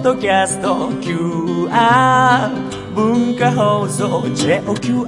[0.00, 2.48] ッドキャスト QR
[2.94, 5.06] 文化放送 JOQR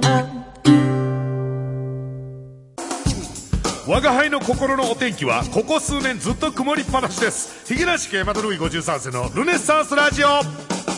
[3.87, 7.65] 我が輩の心のお天気はここ数年ずっと曇りっぱなしです。
[7.65, 10.92] ヒゲラシ系マトルイ53世のルネッサンスラジオ。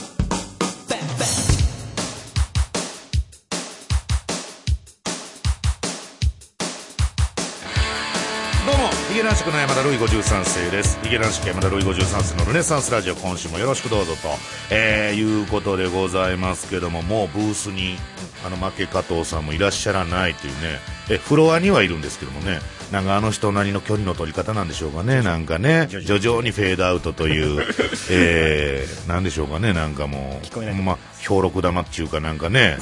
[9.26, 11.00] 男爵の山田ルイ53世です。
[11.02, 14.20] ヒゲ男爵山田ルイ53世のルネッサンスラジオ今週もよろしくどうぞと、
[14.70, 17.96] えー、いうことでございますけどももうブースに
[18.46, 20.80] あの負け加藤さんもいらっしゃらないというね。
[21.10, 22.60] えフロアにはいるんですけどもね。
[22.92, 25.24] なんかあの人なりの距離の取り方なんでしょうかね。
[25.24, 26.52] なんかね徐々に。
[26.52, 27.66] フェードアウトという
[28.12, 29.74] えー、なんでしょうかね。
[29.74, 30.98] なんかもうまあ
[31.28, 32.78] 氷録玉っていうかなんかね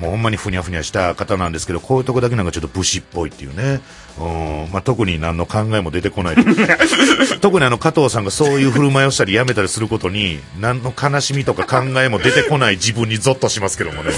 [0.00, 3.80] もうほんまにふにゃふにゃした方なんですけど、こういうとこだけなんかちょっと武士っぽいっていうね。
[4.18, 6.36] うん、まあ、特に何の考えも出てこない。
[7.40, 14.12] 特にあの加藤さんがそういう振る舞いをしたりやめたりすることに、何の悲しみとか考えも出てこない自分にゾッとしますけどもね。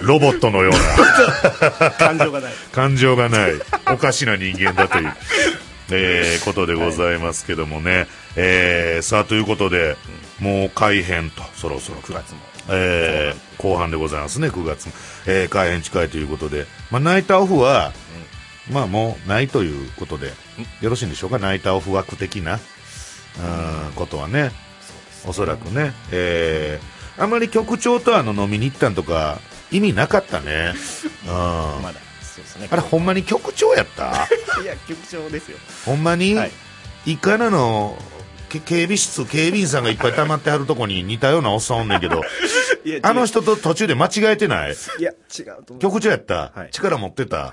[0.00, 0.72] ロボットのよう
[1.80, 1.90] な。
[1.92, 2.52] 感情がない。
[2.72, 3.52] 感情がない。
[3.92, 5.12] おかしな人間だという。
[5.92, 8.06] えー、ことでございますけどもね。
[8.36, 9.96] えー、さあ、ということで、
[10.38, 11.98] もう改編と、そろそろ。
[11.98, 12.38] 9月も。
[12.70, 14.92] えー後半でございますね、9月も。
[15.26, 17.92] えー開編近いということで、まあ、ナイターオフは、
[18.70, 20.32] まあもうないということで、
[20.80, 22.54] よろしいんでしょうか、ナイターオフ枠的な、
[23.38, 24.52] うん、ことはね、
[25.26, 29.40] おそらくね、えーあまり局長とあの飲みに行ったんとか、
[29.70, 30.72] 意味なかったね。
[31.26, 31.28] うん。
[31.28, 32.00] まだ。
[32.22, 32.68] そうですね。
[32.70, 34.26] あれ、ほんまに局長やった？
[34.62, 35.58] いや、局長ですよ。
[35.84, 36.50] ほんまに、はい
[37.06, 38.19] いかなの、け
[38.58, 42.20] 警備室、警備員さんがいっぱい溜まってはるとこに似たようなおっさんおんねんけど、
[43.02, 44.74] あの人と途中で間違えてない？
[44.98, 45.78] いや、違うと思う。
[45.78, 47.52] 局長やった、はい力持ってた、い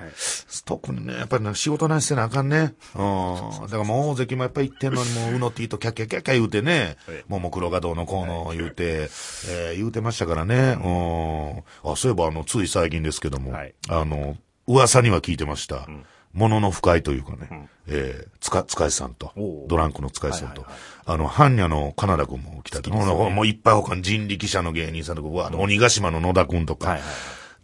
[0.65, 2.73] 特にね、やっぱりね仕事なんしてなあかんね。
[2.95, 3.61] うん。
[3.63, 9.09] だからもう大関もやっぱり行ってんのにもううの T とキャッキャッキャッキャ言うてねはい、ももクロがどうのこうの言うて、
[9.49, 10.55] えー言うてましたからね。
[10.83, 11.91] うん。
[11.91, 15.87] あ、そういえばあの、つい最近ですけども、はいあの、噂には聞いてました。
[16.37, 19.31] ものの深いというかね、えー、つか、塚地さんと。
[19.67, 22.91] ドランクの塚地さんと、はいはいあの、般若のカナダ君も来たと。
[22.91, 27.07] もうもういっぱい他に人力車の芸人さんとか、うわ鬼ヶ島の野田君とか、はいはい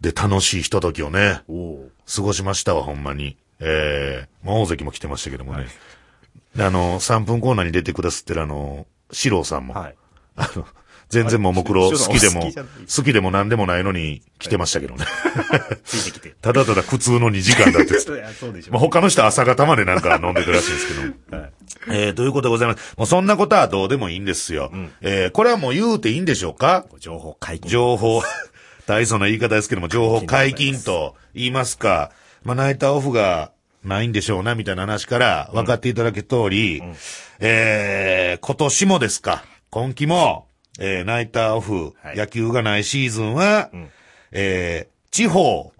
[0.00, 1.42] で、楽しいひとときをね、
[2.14, 3.38] 過ごしましたわ、ほんまに。
[3.60, 5.66] ええまあ、大関も来てましたけどもね。
[6.54, 9.94] であの、3分コーナーに出てくださってるあの、四郎さんも、はい。
[10.36, 10.66] あの、
[11.14, 15.06] 全然ももクロはい好きでも、お好きでも何でもないのに来てましたけどね。
[15.84, 16.34] ついてきて。
[16.42, 17.98] ただただ苦痛の2時間だって。
[18.00, 18.72] そうでしょ。
[18.72, 20.94] まあ、他の人朝方までなんか飲んでるらしいんですけ
[21.34, 21.38] ど。
[21.38, 21.52] はい。
[21.88, 22.94] えー、ということでございます。
[22.96, 24.72] もうそんなことはどうでもいいんですよ。
[25.00, 26.86] えー、これはもう言うていいんでしょうか？
[26.98, 27.70] 情報解禁。
[27.70, 28.22] 情報、
[28.86, 32.10] 大層な言い方ですけども、情報解禁と言いますか、
[32.42, 33.52] まあ、ナイターオフが
[33.84, 36.82] ないんでしょうな、みたいな話から分かっていただけ通り、
[37.38, 40.46] えー、今年もですか、今期も、
[40.78, 43.70] えー、ナイターオフ、はい野球がないシーズンは、
[44.32, 45.72] えー、地方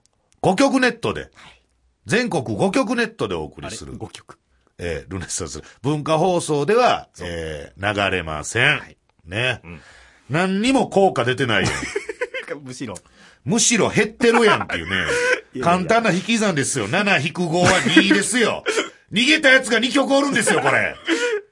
[0.43, 1.31] 5局ネットで、
[2.07, 4.39] 全国5局ネットでお送りする、5曲。
[4.79, 5.63] えー、ルネッサンス。
[5.83, 8.83] 文化放送では、えー、流れません。
[9.25, 9.61] ね、
[10.29, 11.71] 何にも効果出てないよ。
[12.63, 12.95] むしろ。
[13.45, 14.97] むしろ減ってるやんっていうね。
[15.55, 16.89] いや簡単な引き算ですよ。
[16.89, 18.65] 7引く5は2ですよ。
[19.13, 20.95] 逃げたやつが2曲おるんですよ、これ。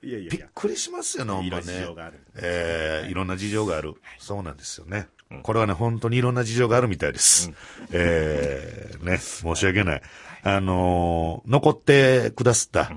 [0.02, 0.30] いやいや。
[0.30, 1.62] びっくりしますよね、ほんまね。
[1.62, 3.94] いろんな事情があるえーいろんな事情がある。
[4.18, 5.08] そうなんですよね。
[5.42, 7.50] これはね、本当にいろんな事情があるみたいです。
[7.92, 10.02] えーね、申し訳ない。
[10.42, 12.92] あのー残ってくださった、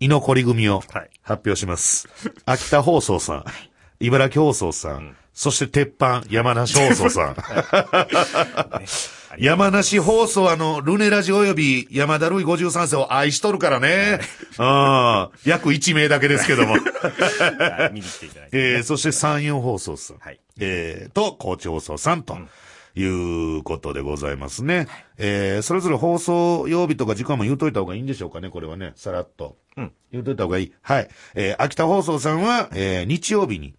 [0.00, 2.08] 居残り組をはい発表します。
[2.44, 3.44] 秋田放送さん、
[4.00, 7.36] 茨城放送さん、そして鉄板、山梨放送さん。
[9.38, 14.20] 山梨放送、あの、ルネラジ及び山田ルイ53世を愛しとるからね。
[14.58, 15.28] うん。
[15.44, 16.72] 約1名だけですけども。
[16.72, 16.82] はい
[17.94, 18.58] 見に来ていただいて。
[18.58, 20.18] えー、そして山陽放送さん。
[20.18, 22.36] はいえー、と、高知放送さんと。
[22.94, 24.86] いうことでございますね。
[25.16, 29.56] えー、それぞれ放送曜日とか時間も言うといた方がいいんでしょうかね、これはね、さらっと。
[29.78, 30.72] うん言うといた方がいい。
[30.82, 31.08] はい。
[31.34, 33.74] えー、秋田放送さんは、えー、日曜日に、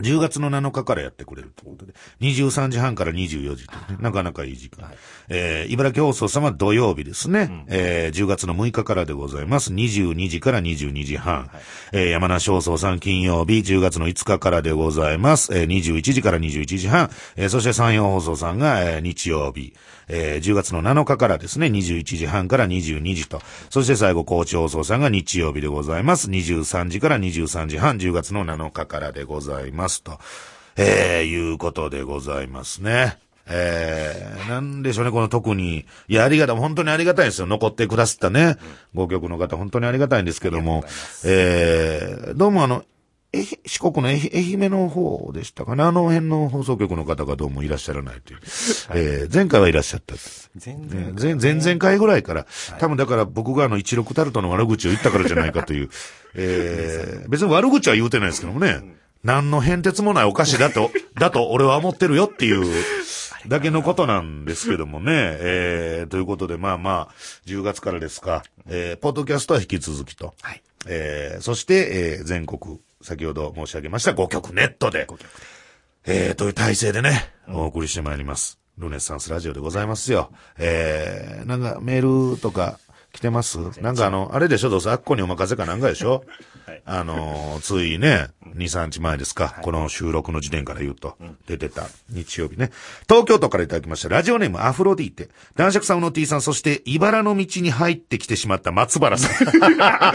[0.00, 4.90] 10月の7日からやってくれるということで、23時半から24時とね、なかなかいい時間。
[5.28, 9.72] えー、茨城放送さんは土曜日ですね、えー、10月の6日からでございます。
[9.72, 11.50] 22時から22時半。
[11.92, 15.54] えー、山梨放送さん金曜日、10月の5日からでございます。
[15.56, 17.10] えー、21時から21時半。
[17.36, 19.74] えー、そして山陽放送さんが、えー、日曜日、
[20.08, 23.40] えー、10月の7日からですね、21時半から22時と。
[23.70, 26.30] そして最後、高知放送さんが日曜日でございます。
[26.30, 30.02] 23時から23時半、10月の7日からでございます。
[30.02, 30.18] と、
[30.76, 33.18] えー、いうことでございますね。
[33.46, 35.84] えー、なんでしょうね、この特に。
[36.08, 37.46] いや、ありがたい、本当にありがたいですよ。
[37.46, 38.56] 残ってくださったね。
[38.94, 40.84] ご曲の方、本当にありがたいんですけども。
[41.24, 42.84] えー、どうもあの、
[43.34, 45.82] えひ四国の愛愛媛の方でしたかね。
[45.82, 48.40] あの辺の放送局の方がどうもいらっしゃらないという。
[48.94, 50.14] えー前回はいらっしゃった。
[50.56, 51.38] 全ね然。
[51.38, 52.46] 前、前々回ぐらいから、
[52.78, 55.88] 多分だから僕があの一六タルトの悪口を言ったからじゃないかという、
[56.36, 58.82] えー別に悪口は言うてないですけどもね、
[59.24, 62.84] 何の変哲もないお菓子だと、 だと俺は思ってるよっていう、
[63.48, 67.14] だけのことなんですけどもね、えー、ということでまあまあ、
[67.46, 70.62] 10月からですか、えー、ポッドキャストは引き続きと、はい。
[70.86, 75.06] えー、そして、えー、全国、先ほど申し上げました5曲ネットで、
[76.06, 78.58] えー、という体制でね、お送りしてまいります。
[78.78, 80.30] ルネッサンスラジオでございますよ。
[80.58, 82.78] えー、なんかメールとか
[83.12, 83.58] 来てます？
[83.80, 84.70] なんかあの、あれでしょ？
[84.70, 86.24] どうせあっこにお任せかなんかでしょ？
[86.66, 91.16] はいあのーついね、2、3日前ですか、この収録の時点から言うと、
[91.46, 92.70] 出てた日曜日ね。
[93.08, 95.28] 東京都からいただきました、ラジオネームアフロディーテ。
[95.56, 99.48] 男爵さん、うの T さん、そして、茨の道に入ってきてしまった松原さん。
[99.82, 100.12] あ、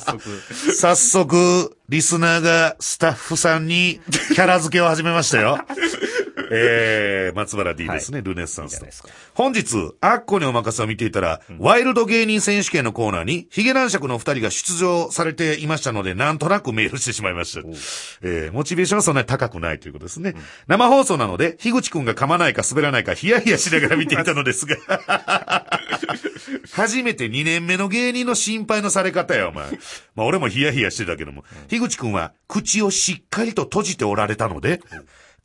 [0.00, 0.74] 早速。
[0.76, 5.58] 早速、リスナーがスタッフさんにキャラ付けを始めましたよ。
[6.50, 9.08] えー、松原 D ですね、ルネッサンスと。
[9.34, 17.60] 本日、アッコにお任せを見ていたら、ワイルド芸人選手権のコーナーに、ヒゲ男爵の二人が出場されていましたので、なんとなくメールしてしまいました。
[18.22, 20.34] えー、モチベーションはそんなに高くないということですね。
[20.66, 24.76] 生放送なので、樋口くんが噛まないか滑らないか、ヒヤヒヤしながら見ていたのですが、
[26.72, 29.70] 初めて2年目の芸人の心配のされ方や、お前。
[30.14, 34.80] まあ俺もヒヤヒヤしてたけども、樋口くんは口をしっかりと閉じておられたので、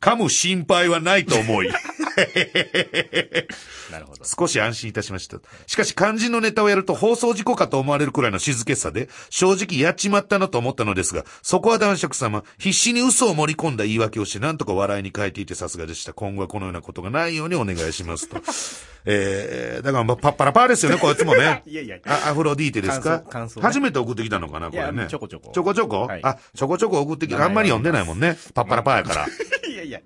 [0.00, 1.70] 噛む心配はないと思い、
[3.92, 4.24] なるほど。
[4.24, 5.38] 少し安心いたしました。
[5.66, 16.12] しかし肝心のネタをやると放送事故かと思われるくらいの静けさで、正直やっちまったなと思ったのですが、そこは男爵様、必死に嘘を盛り込んだ言い訳をして、なんとか笑いに変えていてさすがでした。
[16.12, 18.40] 今後はこのようなことがないようにお願いしますと。
[19.10, 21.62] えー、だからまあパッパラパーですよね、こいつもね。
[21.66, 23.20] いやいやあ、アフロディーテですか？
[23.20, 25.06] 感想感想ね初めて送ってきたのかな、これね。
[25.08, 27.42] ちょこちょこちょこちょこ、はいあ、ちょこちょこ送ってきた。
[27.44, 28.36] あんまり読んでないもんね。
[28.54, 29.26] パッパラパーやから。
[29.70, 30.00] いやいや。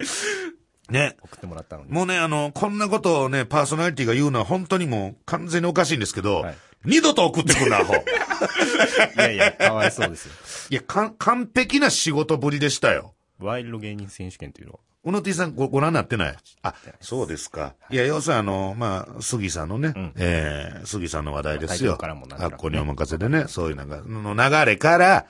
[0.90, 1.16] ね。
[1.22, 1.90] 送ってもらったのに。
[1.90, 7.94] もうね、あの、こんなことをね、パーソナリティが言うのは本当にもう完全におかしいんですけど、はい二度と送ってくるな、アホ。
[7.94, 7.98] い
[9.16, 10.32] いやいや、かわいそうですよ。
[10.70, 13.14] や、かん、完璧な仕事ぶりでしたよ。
[13.38, 14.78] ワイルド芸人選手権というのは。
[15.04, 16.36] うの T さんごご覧になってない？
[16.62, 17.74] あ、そうですか。
[17.90, 21.96] いや、要するにあの、まあ、杉さんのね、んえー、杉さんの話題ですよ。
[21.96, 25.26] からもなんとなくねあっこにお任せでね、そういうなんか、の流れから、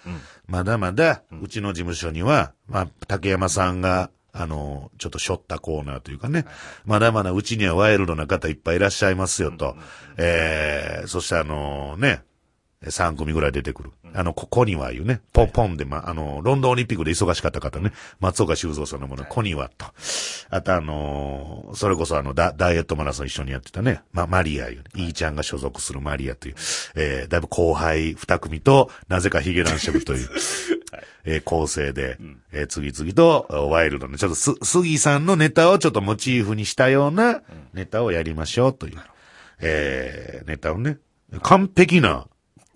[0.47, 6.47] まだまだ、うちの事務所には、まあ、竹山さんが、あの、ちょっとしょったコーナーというかね、
[6.85, 9.77] まだまだうちにはワイルドな方いっぱいいらっしゃいますよと。
[10.17, 12.23] えー、そしてあのね、
[12.91, 13.93] 3組ぐらい出てくる。
[14.15, 19.87] あの、ここにはいうね、ポンポンで、ま、あの、ロンドンオリンピックで忙しかった方ね、松岡修造さんのもの、コニワと。
[20.51, 26.55] あとあのーそれこそあの、ダダイエットマラソン一緒にやってたね、ま、マリアいうね、イーちゃんが所属するマリアという、
[26.97, 30.29] えー、だいぶ後輩二組と、なぜかヒゲ男爵という、
[31.25, 32.19] えー構成で、
[32.53, 37.43] えー次々と、ワイルドね、ちょっとす、杉さんのネタをちょっとモチーフにしたような
[37.73, 38.99] ネタをやりましょうという、
[39.61, 40.99] えー、ネタをね、
[41.43, 42.27] 完璧な、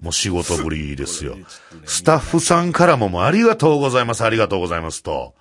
[0.01, 1.37] もう仕事ぶりですよ。
[1.85, 5.35] スタッフさんからももうありがとうございます、ありがとうございますと。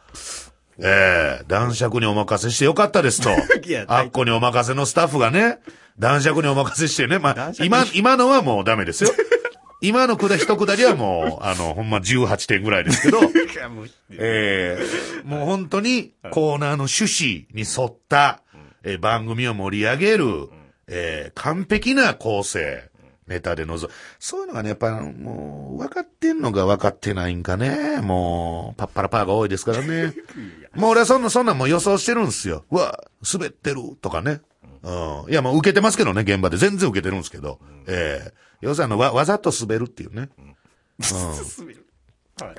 [0.78, 3.30] ええ男爵にお任せしてよかったですと。
[3.88, 5.60] あっこにお任せのスタッフがね、
[6.00, 7.20] 男爵にお任せしてね。
[7.20, 9.12] まあ今、今のはもうダメですよ。
[9.82, 13.20] 今のくだ、一くだりはもう、 あの、ほんま18点ぐらいですけど、
[14.12, 18.42] ええもう本当にコーナーの趣旨に沿った、
[18.84, 20.50] えー番組を盛り上げる、
[20.88, 22.90] えー完璧な構成、
[23.28, 23.94] ネタで臨む。
[24.20, 28.00] そういうのがね、やっぱもう、分かってんのが分かってないんかね。
[28.02, 30.14] もう、パッパラパーが多いですからね。
[30.76, 32.66] もう俺はそんな、そんなんもう予想してるんですよ。
[32.70, 34.42] うわ、滑ってるとかね。
[34.86, 35.32] うん。
[35.32, 36.58] いや、もう受けてますけどね、現場で。
[36.58, 37.60] 全然受けてるんですけど。
[37.88, 40.30] ええ要するにあの、わ、わざと滑るっていうね。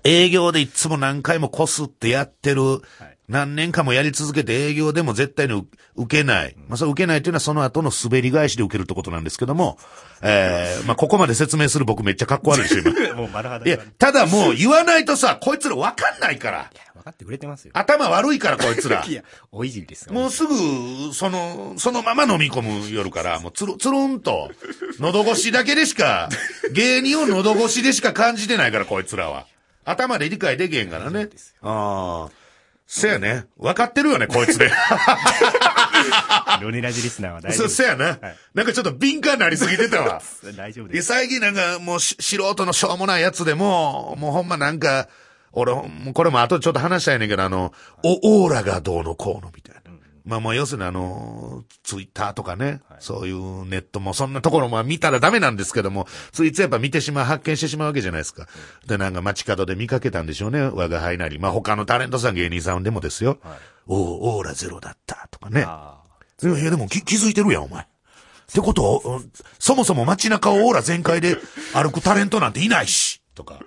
[0.04, 2.82] 営業でいつも何回もこすってやってる、
[3.28, 5.66] 何年かもやり続けて営業でも絶対に受
[5.96, 6.54] 受けない。
[6.68, 9.78] まあ、それ受けないというのはその後の滑り返しで受けるってことなんですけども、
[10.22, 13.14] えー、まあ、ここまで説明する僕めっちゃかっこ悪いで今。
[13.16, 16.70] もう丸肌いや、ただもう言わないとさ、こいつらわかんないから。
[16.94, 17.72] 分かってくれてますよ。
[17.74, 19.04] 頭悪いから、こいつら。
[19.08, 20.12] いや、おいじりですよ。
[20.12, 24.50] もうすぐ、その、そのまま飲み込む夜から、 もうつる、つるんと、
[25.00, 26.28] 喉越しだけでしか、
[26.72, 29.46] 芸人を喉越しでしか感じてないから、こいつらは。
[29.84, 31.28] 頭で理解できへんからね。
[31.62, 32.45] ああ。
[32.86, 33.46] せやね。
[33.58, 34.70] 分かってるよね、こいつで。
[36.62, 38.18] ロネラジリスナーは大丈そ夫せやな。
[38.54, 40.22] なんかちょっと敏感になりすぎてたわ。
[40.44, 41.08] で、大丈夫です。
[41.08, 45.08] 最近なんかもうし素人のしょうもないやつでも、もうほんまなんか、
[45.52, 45.72] 俺、
[46.12, 47.72] これも後でちょっと話したいねんけど、あの、
[48.04, 49.75] お、オーラがどうのこうのみたいな。
[50.26, 58.48] まあもう要するにあの、ツイッターとかね、そういうネットもそんなところも見たらダメなんですけども、ついついやっぱ見てしまう、発見してしまうわけじゃないですか。
[58.86, 61.38] で、なんか街角で見かけたんでしょうね、我が輩なり。
[61.38, 63.38] まあ他のタレントさん、芸人さんでもですよ。
[63.86, 65.64] おお、オーラゼロだったとかね。
[65.64, 66.02] あ
[66.42, 67.82] いやいや、でも気気づいてるやん、お前。
[67.82, 67.86] っ
[68.52, 69.00] てこと？
[69.04, 71.36] は、うんそもそも街中をオーラ全開で
[71.72, 73.60] 歩くタレントなんていないし、とか、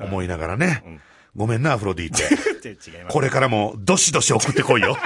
[0.00, 1.00] 思いながらね。
[1.36, 2.24] ごめんな、アフロディーテ。
[2.28, 2.68] あ。
[2.68, 3.12] 違います。
[3.12, 4.96] これからも、どしどし送ってこいよ。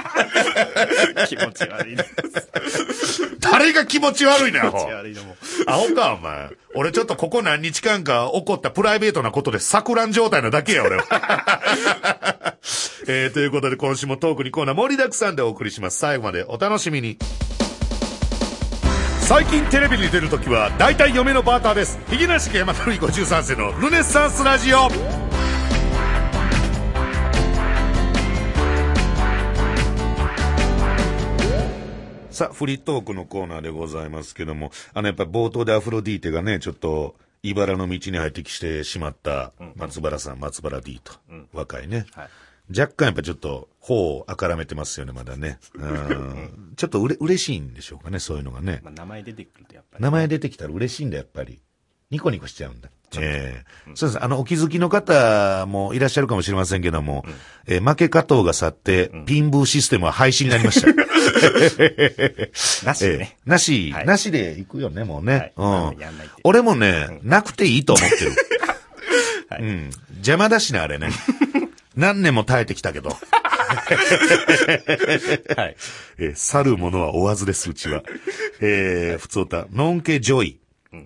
[1.27, 2.03] 気持ち悪いな。
[2.03, 2.09] 気
[3.39, 4.91] 誰が気持ち悪いねん、アホ持ち。
[4.91, 5.35] 悪いのも。
[5.95, 6.49] か、お前。
[6.75, 11.05] 俺ちょっとここ何日間か起こったプライベートなことで錯乱状態なだけや、俺は。
[13.07, 15.99] えー、ということで今週もトークにコーナー盛りだくさんでお送りします。
[15.99, 17.17] 最後までお楽しみに。
[19.21, 21.99] 最近テレビに出るときは大体嫁のバーターです。
[22.09, 25.42] ひげなし家山鳥53世のルネッサンスラジオ。
[32.33, 41.13] さあ、フリートークのコーナーでございますけども、あの、やっぱり冒頭でアフロディーテがね、ちょっと、茨の道に入ってきてしまった松原さん、松原 D と、
[41.53, 42.07] 若いね。
[42.11, 42.29] はい
[42.69, 45.59] 若干やっぱちょっと、頬をあからめてますよね、まだね。
[45.75, 46.73] うん。
[46.77, 48.79] ちょっとうれ、嬉しいんでしょうかね、そういうのがね。
[48.85, 50.01] まあ、名前出てくるとやっぱり。
[50.01, 51.59] 名前出てきたら嬉しいんだ、やっぱり。
[52.09, 52.89] ニコニコしちゃうんだ。
[53.21, 54.23] ええそうです。
[54.23, 57.25] あの、お気づきの方もいらっしゃるかもしれませんけども、
[57.67, 60.87] えー負け加藤が去って、ピンブーシステムは廃止になりました。
[62.85, 63.35] なしでね。
[63.35, 65.33] ええなし、はいなしで行くよね、もうね。
[65.33, 65.97] はいうん
[66.43, 68.31] 俺もね、なくていいと思ってる。
[69.49, 69.89] はいうん。
[70.17, 71.09] 邪魔だしね、あれね。
[71.95, 73.09] 何年も耐えてきたけど。
[73.09, 73.15] は
[75.67, 75.75] い。
[76.17, 78.03] えー去る者は追わずです、うちは。
[78.61, 80.59] えー、普通歌、ノンケジョイ。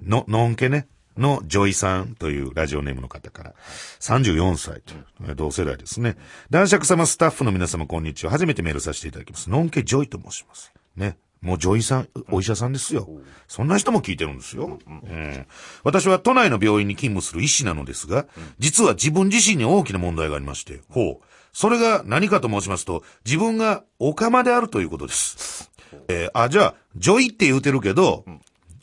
[0.05, 0.87] の、ノンケね。
[1.17, 3.53] のジョイさんというラジオネームの方から、
[3.99, 6.17] 34歳と同世代ですね。
[6.49, 8.31] 男爵様スタッフの皆様こんにちは。
[8.31, 9.49] 初めてメールさせていただきます。
[9.49, 10.71] ノンケジョイと申します。
[10.95, 11.17] ね。
[11.41, 13.07] もうジョイさん、お医者さんですよ。
[13.47, 14.79] そんな人も聞いてるんですよ。
[14.87, 15.47] うん。
[15.83, 18.27] 私は都内の病院に勤務する医師なのですが、
[18.59, 21.25] 実は自分自身に大きな問題がありまして、ほう。
[21.53, 25.71] それが何かと申しますと、自分がオカマであるということです。
[26.07, 28.25] えーあ、じゃあ、ジョイって言うてるけど、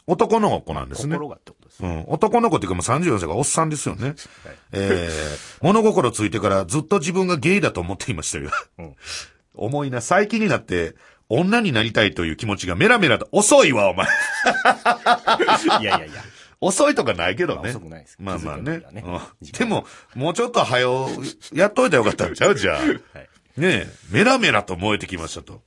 [0.06, 1.14] 男の子なんですね。
[1.14, 1.52] 心がって。
[1.80, 2.04] うん。
[2.08, 4.14] 男の子っていうかもう34歳がおっさんですよね。
[4.72, 8.50] えー物心ついてからずっと自分がゲイだと思っていましたよ。
[9.54, 10.94] 重いな、最近になって、
[11.28, 14.06] 女になりたいという気持ちがメラメラと、遅いわ、お前。
[15.80, 16.22] いやいやいや。
[16.60, 17.70] 遅いとかないけどまあね。
[17.70, 21.08] 遅くないですまあまあねねうんでも、もうちょっと早う、
[21.52, 22.54] やっといたらよかったんちゃう？
[22.54, 22.78] じゃあ。
[22.78, 22.88] はい。
[23.56, 25.62] ねえ、メラメラと燃えてきましたと。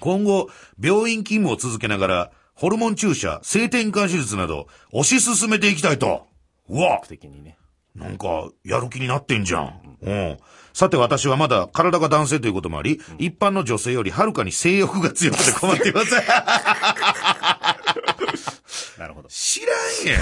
[0.00, 0.48] 今後、
[0.80, 2.30] 病院勤務を続けながら、
[2.60, 6.26] ホルモン注射、性転換手術など、推し進めていきたいと。
[6.68, 7.56] うわ目的にね。
[7.94, 9.96] なんか、やる気になってんじゃん。
[10.02, 10.36] うん。
[10.74, 16.20] さて私はまだ体が男性ということもあり、一般の女性よりはるかに性欲が強くて困っていません。
[19.00, 19.28] なるほど。
[19.30, 19.76] 知らん
[20.12, 20.20] やん。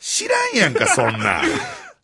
[0.00, 1.44] 知らんやんか、そんなん。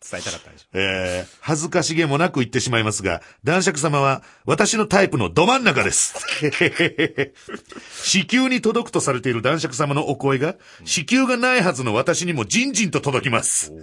[0.09, 0.65] 伝えたかったんでしょ。
[0.73, 6.15] えー、恥ずかしげもなく言ってしまいますが、男爵様は私のタイプのど真ん中です。
[8.03, 13.73] 子宮に届くとされている男爵様のお声が、子宮がないはずの私にもじんじんと届きます。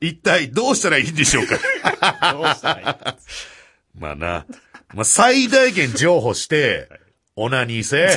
[0.00, 1.58] 一体どうしたらいいんでしょうか
[2.32, 2.86] どうしたらいい？
[3.98, 4.46] まあな、
[4.94, 6.88] まあ最大限譲歩して、
[7.34, 8.08] オナニーせ。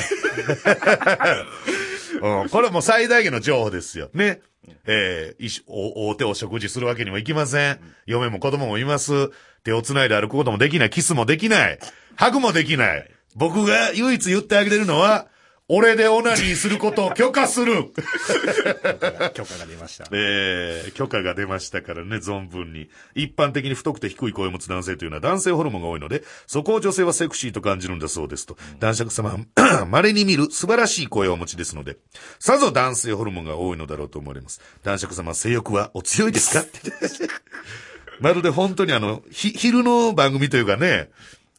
[2.22, 4.10] うん、これはもう最大限の譲歩ですよ。
[4.14, 4.40] ね。
[4.86, 7.80] えー、いしお、手を食事するわけにもいきません。
[8.06, 9.30] 嫁も子供もいます。
[9.64, 10.90] 手を繋いで歩くこともできない。
[10.90, 11.78] キスもできない。
[12.16, 13.10] ハグもできない。
[13.34, 15.26] 僕が唯一言ってあげれるのは、
[15.72, 17.92] 俺でオナニーすることを許可する。
[19.34, 20.04] 許可が出ました。
[20.10, 22.90] えー、許可が出ましたからね、存分に。
[23.14, 28.58] 一般的に太くて低い声を持つ男性というのは男性ホルモンが多いので、そこを女性はセクシーと感じるんだそうですと。
[28.80, 31.98] 男爵様は、 稀に見る素晴らしい声をお持ちですので、
[32.40, 34.60] さぞ男性ホルモンが多いのだろうと思われます。
[34.82, 36.64] 男爵様、性欲はお強いですか？
[38.20, 41.10] まるで本当にあの、ひ、昼の番組というかね、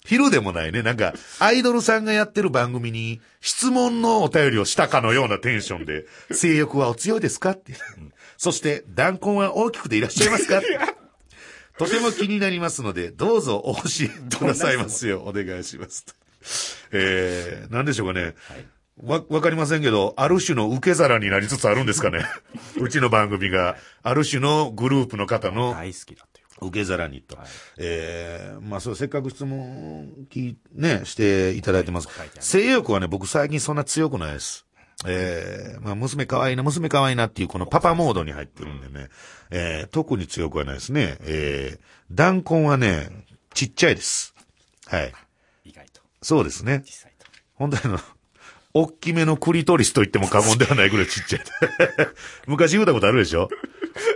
[0.05, 0.81] 昼でもないね。
[0.81, 7.73] なんか、アイドルさんがやってる番組に、質問のお便りをしたかのようなテンションで、性欲はお強いですかって。
[8.37, 10.61] そして、弾痕は大きくていらっしゃいますか？
[11.77, 16.05] とても気になりますので、どうぞお教えくださいますよう、お願いします。
[16.91, 18.35] えー、なんでしょうかね。
[19.01, 22.25] わ、わかりませんけど、ある種の受け皿になりつつあるんですかね。
[22.79, 26.25] うちの番組が、ある種のグループの方の大好きだ。
[26.61, 27.37] 受け皿にと。
[27.77, 32.07] えーまあそう、せっかく質問聞い、ね、していただいてます。
[32.39, 34.65] 性欲はね、僕最近そんな強くないです。
[35.07, 39.09] えーまあ娘可愛いな、娘可愛いなっていうこのパパモードに入ってるんでね、
[39.49, 41.17] えー特に強くはないですね。
[41.21, 41.79] えー
[42.11, 43.09] 弾痕はね、
[43.53, 44.35] ちっちゃいです。
[44.85, 45.13] はい。
[45.65, 46.01] 意外と。
[46.21, 46.83] そうですね。
[46.85, 47.25] 実際と。
[47.55, 47.99] 本当にあの、
[48.73, 51.41] 大きめのクリトリスと言っても過言ではないぐらいちっちゃい。
[52.47, 53.49] 昔言うたことあるでしょ？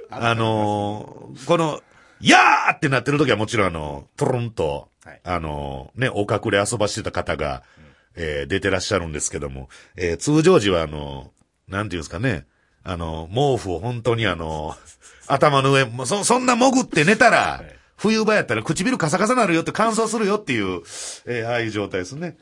[0.10, 1.82] あのーこの、
[2.22, 5.22] やーってなってる時はもちろんあの、トロンと、はい。
[5.24, 7.64] あのーね、お隠れ遊ばしてた方が、
[8.16, 11.32] えー出てらっしゃるんですけども、えー通常時はあの、
[11.68, 12.46] なんていうんですかね、
[12.84, 14.76] あの、毛布を本当にあの、
[15.28, 17.76] 頭の上、そ、そんな潜って寝たら、い。
[17.98, 20.82] 冬場やったら唇カサカサなるよって乾燥するよっていう、
[21.26, 22.38] えーああいう状態ですね。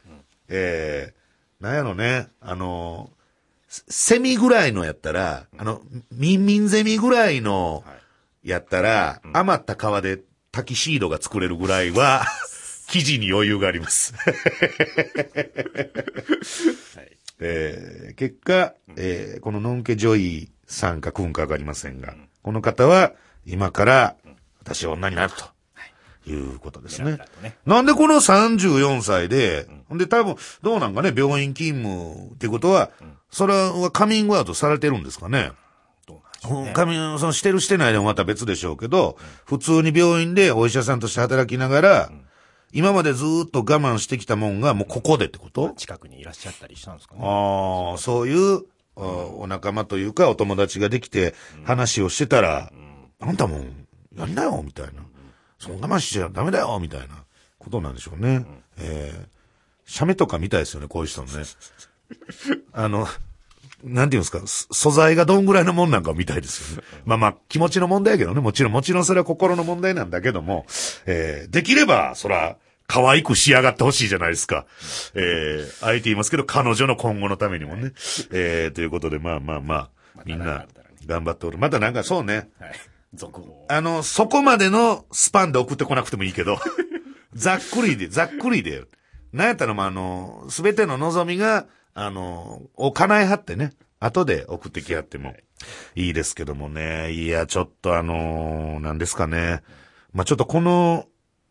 [0.50, 3.10] えー、なんやろね、あの、
[3.68, 7.84] セセミぐらいのやったら、あの、ミンミンゼミぐらいの、
[8.44, 10.20] やったら、余った皮で
[10.52, 12.26] タキシードが作れるぐらいは、
[12.88, 14.14] 生地に余裕があります。
[14.16, 14.32] は
[17.04, 17.18] い。
[17.40, 23.14] えー結果、えーこのノンケジョイさんか君かわかりませんが、この方は
[23.46, 24.16] 今から
[24.60, 27.56] 私は女になるということですねね。
[27.66, 32.92] なんでこの34歳で、ほんで多分どうなんかね、病院勤務ってことは、
[33.32, 35.52] それはカミングアウトされてるんですかね？
[36.44, 36.74] どうなんでしょうね。
[36.74, 42.12] カミンそのしてるしてないでもまた別でしょうけど、普通に病院でお医者さんとして働きながら、
[42.72, 45.74] 今までずーっと我慢してきたもんがもうここでってこと？
[45.78, 47.22] 近くにいらっしゃったりしたんですかね。
[47.24, 48.64] ああ、そういう、
[48.96, 51.34] お仲間というかお友達ができて
[51.64, 52.72] 話をしてたら、
[53.20, 53.64] あんたも
[54.16, 55.04] やりなよ、みたいな。
[55.60, 57.24] その我慢しちゃダメだよ、みたいな
[57.58, 58.46] ことなんでしょうね。
[58.78, 59.28] えー、
[59.86, 61.44] 写メとか見たいですよね、こういう人のね。
[62.74, 63.08] あの、
[63.84, 66.84] なんていうんですか、す素材がどんぐらいのもんなんかを見たいですよね。
[67.06, 70.66] まあまあ、気持ちの問題やけどね、もちろん、もちろんそれは心の問題なんだけども、
[71.06, 74.66] えー、できれば、そら、可愛く仕上がってほしいじゃないですか。
[75.16, 77.92] えー、あえて言いますけど、彼女の今後のためにもね。
[78.32, 79.90] えー、ということで、まあまあまあ、
[80.26, 80.66] みんな
[81.06, 81.58] 頑張っておる。
[81.58, 82.72] またなんかそうね、はい。
[83.14, 83.66] 続報。
[83.70, 86.60] あの、そこまでのスパンで送ってこなくてもいいけど、
[87.34, 88.84] ざっくりで、ざっくりで、
[89.32, 95.34] なんやったらもうあの、すべての望みが、あの、を叶えはってね、後で送ってきはっても
[95.96, 97.12] いいですけどもね。
[97.12, 99.62] いや、ちょっとあの、なんですかね。
[100.12, 101.06] まあ、ちょっとこの、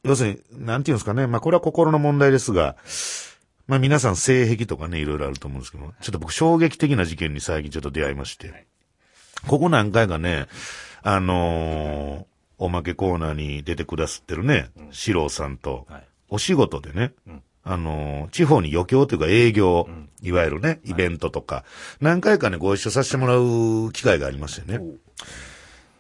[0.05, 1.27] 要するに、なんていうんですかね。
[1.27, 2.77] まあ、これは心の問題ですが、
[3.67, 8.67] まあ、皆さん性癖とかね、いろいろあると思うんですけど、ちょっと僕衝撃的な事件に最近ちょっと出会いまして、
[9.47, 10.47] ここ何回かね、
[11.03, 17.13] あのーおまけコーナーに出てくださってるね、四郎さんとはい、お仕事でね、
[17.65, 19.89] あのー地方に余興というか営業、
[20.23, 21.65] いわゆるね、イベントとか、
[22.01, 24.81] 何回かね、ご一緒させてもらう機会がありましてね。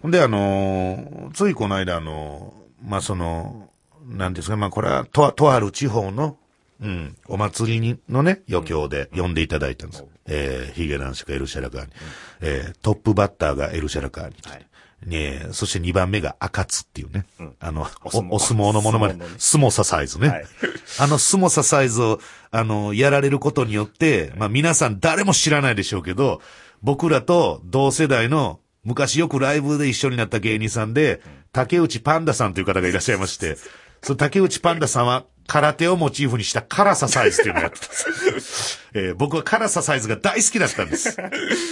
[0.01, 3.70] ほんで、あのーついこの間、あのーまあ、その、
[4.07, 6.37] なんですか、まあ、これは、とあ、とある地方の、
[6.81, 10.05] うん、お祭りにのね、余興で呼んでいただいたんです。
[10.27, 11.92] えー、ヒゲランシカエルシャラカーに。
[12.40, 14.35] えー、トップバッターがエルシャラカーに。
[14.44, 14.66] はい
[15.07, 17.27] ねえそして2番目が赤津っていうね。
[17.61, 20.29] あの、おお相撲のものまね相撲のね、相撲さサイズね。
[20.29, 20.45] はい
[21.01, 26.41] あの相撲さサイズを、あの、やられることによって、まあ皆さん誰も知らないでしょうけど、
[26.83, 31.21] 僕らと同世代の昔よくライブで一緒になった芸人さんで、
[31.53, 33.57] 竹内パンダさんという方がいらっしゃいまして、
[34.03, 38.81] その竹内パンダさんは空手をモチーフにした辛さサイズっていうのをやってたんです。
[38.95, 41.17] えー僕は辛さサイズが大好きだったんです。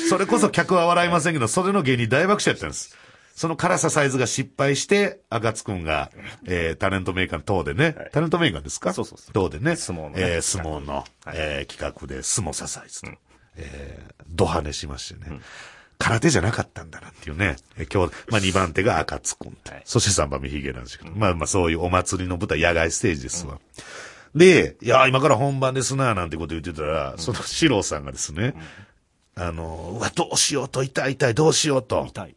[0.09, 2.97] それこそ客は笑いませんけど、それの芸人大爆笑やったんです。
[3.40, 6.11] その辛さサイズが失敗して、赤津くんが、
[6.44, 8.92] えー、タレントメーカーの等でね、タレントメーカーですか？
[8.92, 9.33] そうそうそう。
[9.33, 10.14] 等でね、相撲のね。
[10.18, 13.09] えー相撲の、えー企画で相撲さサイズと、
[13.57, 15.40] えー、ドハネしましてね。
[15.96, 17.57] 空手じゃなかったんだなっていうね。
[17.79, 19.83] えー今日、まあ2番手が赤津くんと、はい。
[19.87, 23.59] そして3番目ヒゲなんですけど、まあまあそういうお祭りの舞台、野外ステージですわ。
[24.35, 28.53] で、いや、今から本番ですな、なんてこと言ってたら、その四郎さんがですね、
[29.35, 32.05] あの、うわ、どうしようと、痛い痛い、どうしようと。
[32.07, 32.37] 痛い。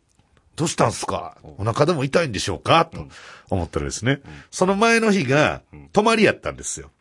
[0.55, 1.37] どうしたんすか？
[1.57, 2.85] お腹でも痛いんでしょうか？
[2.85, 3.07] と
[3.49, 5.61] 思ったらですね、その前の日が
[5.93, 6.91] 泊まりやったんですよ。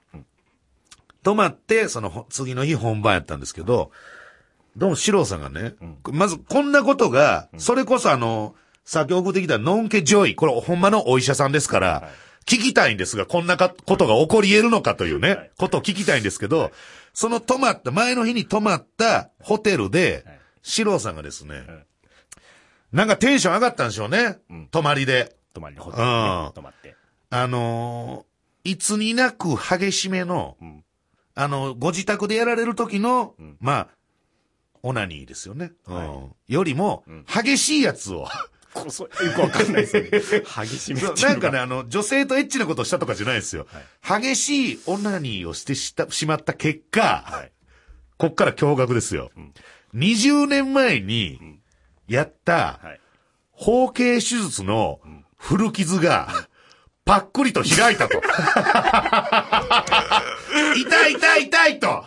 [1.23, 3.91] 泊まって、そのほ次の日本番やったんですけど、
[4.77, 5.75] どうも四郎さんがね、
[6.11, 12.09] まずこんなことが、それこそあの、先送ってきたノンケジョイ、これほんまのお医者さんですから、
[12.47, 16.73] 聞きたいんですが、こんなかことが起こり得るのかというね、ことを聞きたいんですけど、
[17.13, 20.25] その泊まった、前の日に泊まったホテルで、
[20.63, 21.65] 四郎さんがですね、
[22.93, 24.39] なんかテンション上がったんでしょうね。
[24.71, 25.37] 泊まりで。
[25.55, 26.95] 泊まりのホテルにね泊まって。
[27.31, 28.33] あのー
[28.65, 30.85] いつになく激しめの、ん
[31.35, 33.89] あの、ご自宅でやられる時の、まあ、
[34.85, 35.73] オナニーですよね。
[35.87, 38.29] うんよりも、激しいやつを。
[38.73, 40.11] こそ、よくわかんないですよね。
[40.11, 43.67] 激しめなんかね、あの、女性とエッチなことをしたとかじゃないですよ。
[44.01, 47.53] 激しいオナニーをしてしたしまった結果、はい。
[48.17, 49.31] こっから驚愕ですよ。
[49.95, 51.61] 20年前に
[52.09, 53.01] やった、はい。
[53.53, 55.01] 包茎手術の
[55.37, 56.29] 古傷が、
[57.05, 58.23] パックリと開いたと。
[60.77, 62.05] 痛い痛い痛いと、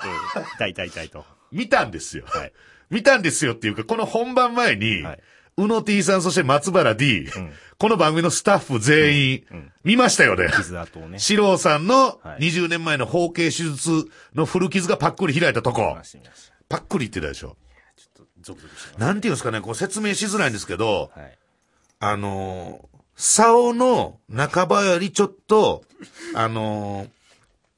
[0.55, 1.25] 痛い痛い痛いと。
[1.51, 2.25] 見たんですよ。
[2.27, 2.53] はい。
[2.89, 5.19] 見たんですよっていうか、この本番前に、はい
[5.57, 7.29] 宇野 T さん、そして松原 D、
[7.77, 10.49] この番組のスタッフ全員、見ましたよね。
[10.53, 11.17] 傷跡をね。
[11.17, 15.97] 四郎さんのはい20年前の包茎手術の古傷がパックリ開いたとこ
[16.67, 17.55] パックリ言ってたでしょ。
[17.95, 19.01] ちょっとゾクゾクしてます。
[19.01, 21.37] なんていうんですかね、こう説明しづらいんですけど、はい。
[21.99, 25.83] あのー、竿の半ばよりちょっと、
[26.35, 27.09] あのー、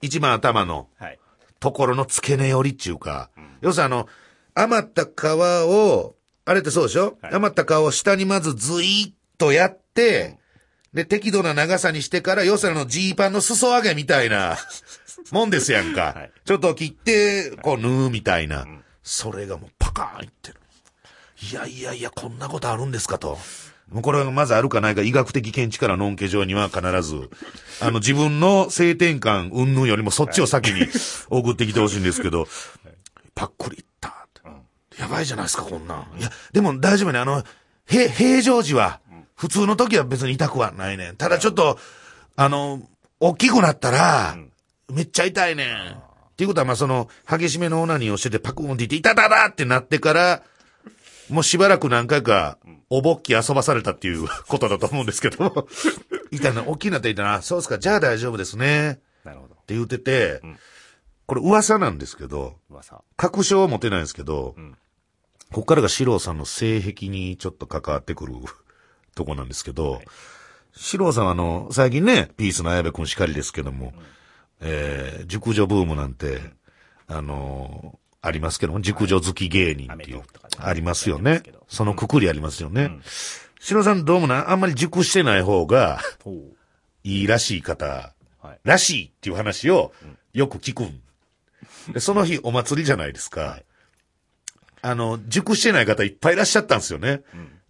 [0.02, 1.20] 一番頭のはい。
[1.60, 3.30] ところの付け根寄りっていうか、
[3.62, 4.08] 要するにあの、
[4.54, 10.38] 余った皮を、あれってそうでしょ、はい余った皮を下にまずズイッとやって、
[10.94, 14.58] で、適度な長さにしてから、要するにあのジーパンの裾上げみたいな、
[15.32, 16.14] もんですやんか。
[16.16, 18.66] はいちょっと切って、こう縫うみたいな。
[19.08, 20.60] それがもうパカーンいってる。
[21.50, 23.38] いやいやいや、こんなことあるんですかと。
[23.90, 27.30] もうこれがまずあるかないか医学的見地からのんけ上には必ず、
[27.82, 30.88] あの自分の性転換云々よりもそっちを先に
[31.30, 32.48] 送ってきてほしいんですけど、
[33.34, 35.02] パックリいったって。
[35.02, 36.20] やばいじゃないですか、こんなん。
[36.20, 37.20] いや、でも大丈夫ね。
[37.20, 37.46] あの、
[37.86, 39.00] へ、平常時は、
[39.36, 41.16] 普通の時は別に痛くはないねん。
[41.16, 41.80] ただちょっと、
[42.36, 42.82] あの、
[43.22, 44.36] 大きくなったら、
[44.92, 46.07] めっちゃ痛いねん。
[46.38, 50.44] っていうことは、まあ、その、激しめのオナニーをしてて、パクンって言って、痛ただってなってから、
[51.30, 52.60] もうしばらく何回か、
[52.92, 55.68] おぼっき遊ばされたっていう ことだと思うんですけど、
[56.30, 59.00] 痛いな、大きいなって言ったら、そうですか、じゃあ大丈夫ですね。
[59.24, 59.56] なるほど。
[59.56, 60.44] って言ってて、
[61.26, 63.04] これ噂なんですけど、噂。
[63.16, 64.78] 確証は持てないんですけど、ん
[65.52, 68.36] ここからが四郎さんの性癖にちょっと関わってくる
[69.16, 70.02] とこなんですけど、
[70.76, 73.94] 四郎さんはあの、最近ね、ピースの綾部君しかりですけども、
[74.62, 76.40] えー、熟女ブームなんて、
[77.08, 80.22] あのーありますけども、熟女好き芸人っていう
[80.60, 81.44] ありますよね。
[81.68, 82.92] そのくくりありますよね。
[83.60, 86.00] 四郎さんどうもな、あんまり熟してない方が
[87.04, 88.60] いいらしい方、はい。
[88.64, 89.94] らしいっていう話を
[90.34, 91.02] よく聞くん。
[91.94, 93.60] でその日お祭りじゃないですか。
[94.82, 97.22] あの、熟してない方いっぱいいらっしゃったんですよね。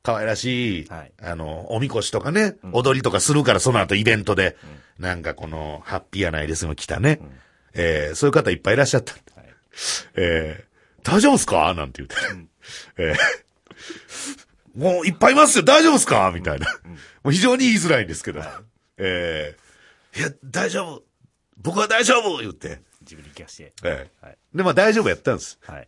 [0.08, 4.56] 可愛らしい、はいあの、おみこしとかね、踊りとかするからその後イベントで、
[5.00, 7.20] なんかこの、ハッピーやないですよ、来たね。
[7.74, 9.14] えーそういう方いっぱいいらっしゃった。
[9.36, 9.50] はい。
[10.16, 10.68] えー
[11.04, 11.74] 大丈夫っすか？
[11.74, 12.16] なんて言って。
[13.04, 13.16] えー
[14.76, 16.32] もういっぱいいますよ、大丈夫っすか？
[16.34, 16.68] みたいな。
[17.24, 18.42] もう非常に言いづらいんですけど。
[18.98, 21.04] えーいや、大丈夫。
[21.58, 22.80] 僕は大丈夫言って。
[23.02, 23.74] 自分に聞かして。
[23.84, 24.38] ええはい。
[24.56, 25.60] で、まあ大丈夫やったんです。
[25.66, 25.88] はい。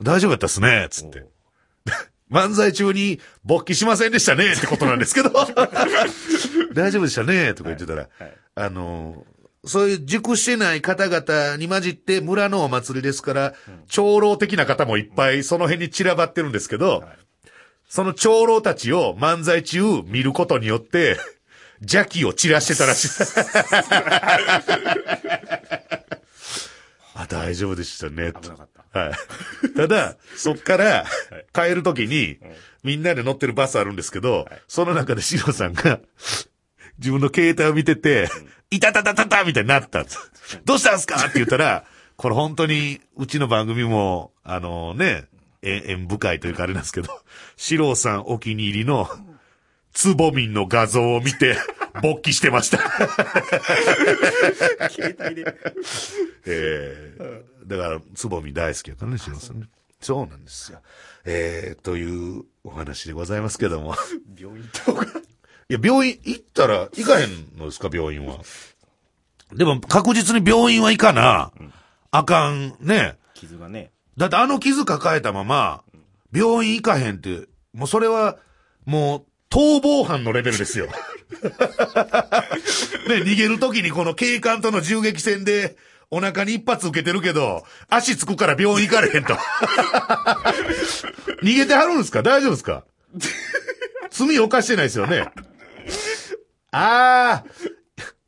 [0.00, 1.24] 大丈夫やったっすね、つって。
[2.30, 5.30] 漫才中に勃起しませんでしたねってことなんですけど。
[6.72, 13.54] 大丈夫でしたねとか言ってたら、はいあのーそういう熟してない方々に混じって村のお祭りですから、
[13.88, 17.04] 長老的な方もいっぱいその辺に散らばってるんですけど、
[17.86, 21.18] その長老たちを漫才中見ることによって、
[21.80, 23.08] 邪気を散らしてたらしい。
[27.22, 28.32] あ、大丈夫でしたね。
[28.40, 28.98] 危なかった。
[29.00, 29.74] はい。
[29.74, 31.04] ただ、 そっから、
[31.52, 32.38] 帰るときに、
[32.82, 36.00] みんなで乗ってるバスあるんですけど、その中でシロさんが、
[36.98, 38.28] 自分の携帯を見てて、
[38.70, 40.18] いたたたたたみたいになったんです。
[40.64, 41.16] どうしたんすか？
[41.18, 41.84] って言ったら、
[42.16, 45.24] これ本当に、うちの番組も、あのね、
[45.62, 47.08] え縁深いというかあれなんですけど、
[47.56, 49.08] シロさんお気に入りの、
[49.92, 51.56] つぼみんの画像を見て、
[52.02, 52.78] 勃起してました。
[54.90, 55.56] 携帯で。
[56.46, 59.68] ええだから、つぼみ大好きやからね、シロさんね。
[60.00, 60.80] そうなんですよ。
[61.24, 63.94] えー、というお話でございますけども。
[64.36, 65.04] 病院とか。
[65.68, 68.38] いや、病院行ったら行かへんのですか、病院は。
[69.52, 71.52] でも、確実に病院は行かな。
[72.10, 73.16] あかん、ね。
[73.34, 73.92] 傷がね。
[74.16, 75.82] だってあの傷抱えたまま、
[76.32, 78.38] 病院行かへんって、もうそれは、
[78.84, 80.86] もう、逃亡犯のレベルですよ。
[80.86, 80.92] ね、
[83.16, 85.76] 逃げるときにこの警官との銃撃戦で、
[86.12, 89.34] お腹に一発受けてるけど、足つくから病院行かれへんと。
[91.42, 92.22] 逃げてはるんですか？
[92.22, 92.84] 大丈夫ですか？
[94.10, 95.28] 罪犯してないですよね？
[96.72, 97.46] ああ、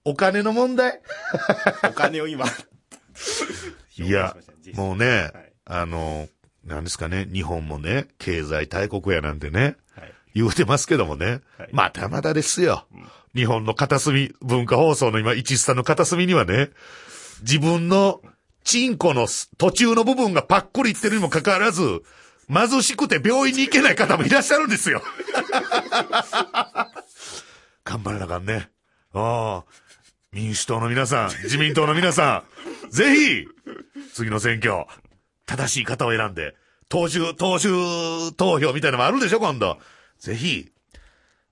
[0.05, 1.01] お金の問題？
[1.89, 2.47] お金を今。
[3.99, 4.37] いや、
[4.75, 6.29] もうね、はいあの、
[6.65, 9.77] なんですかね、日本もね、経済大国やなんてね、はい。
[10.35, 12.87] 言うてますけどもね、はいまだまだですよ。
[13.35, 16.71] 日本の片隅、文化放送の今、一スタの片隅にはね、
[17.43, 18.21] 自分の
[18.65, 19.27] チンコの
[19.59, 22.03] 途中の部分がパックリいってるにもかかわらず、
[22.53, 25.03] 貧しくて病院に行けない方もいらっしゃるんですよ。
[27.85, 28.71] 頑張らなあかんね。
[29.13, 29.93] ああ。
[30.33, 32.45] 民主党の皆さん、自民党の皆さ
[32.87, 33.47] ん、ぜひ、
[34.15, 34.87] 次の選挙、
[35.45, 36.55] 正しい方を選んで、
[36.89, 39.79] 党首、党首投票みたいなのもあるでしょ、今度。
[40.23, 40.71] ぜひ、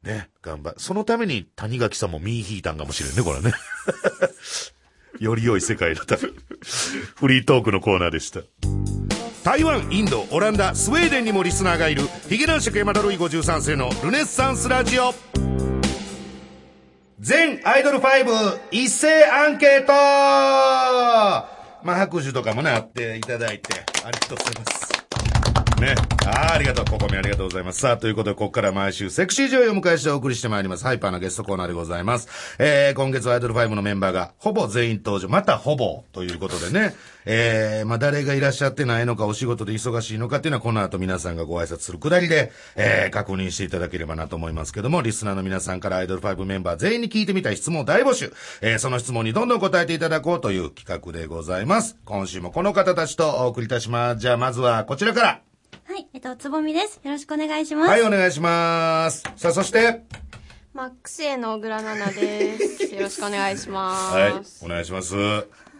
[0.04, 3.52] ね、頑張そのために谷垣さんも身引いたんかもしれんね、これね。
[5.18, 6.20] より良い世界のため。
[7.16, 8.42] フリートークのコーナーでした。
[9.42, 15.14] 台湾、インド、オランダ、スウェーデンにもリスナーがいる、ヒゲ男爵山田ルイ53世のルネッサンスラジオ。
[17.18, 19.92] 全アイドル5一斉アンケート
[21.82, 24.99] まあ、拍手とかもね、あっていただいて、ありがとうございます。
[25.80, 25.94] ね。
[26.26, 26.84] ああ、ありがとう。
[26.84, 27.80] ここもありがとうございます。
[27.80, 30.84] さあ、ということで、ここから毎週、セクシー女優を迎えしてお送りしてまいります。
[30.84, 32.28] ハイパーなゲストコーナーでございます。
[32.58, 35.28] えー、今月はアイドル5のメンバーが、ほぼ全員登場。
[35.28, 36.94] またほぼ、ということでね。
[37.24, 48.32] えー、まあ、誰がいらっしゃってないのか、お仕事で忙しいのかっていうのは、この後皆さんがご挨拶するくだりで、えー、確認していただければなと思いますけども、リスナーの皆さんからアイドル5メンバー全員に聞いてみたい質問を大募集。
[48.60, 51.96] えー、その質問にどんどん答えていただこうという企画でございます。
[52.04, 54.20] 今週もこの方たちとお送りいたします。
[54.20, 55.49] じゃあ、まずはこちらから。
[56.12, 57.00] はい、えっと、つぼみです。
[57.04, 57.90] よろしくお願いします。
[57.90, 59.22] はい、お願いします。
[59.36, 60.02] さあ、そして、
[60.74, 62.92] マックス A の小倉奈々です。
[62.92, 64.14] よろしくお願いします。
[64.16, 64.32] はい、
[64.64, 65.14] お願いします。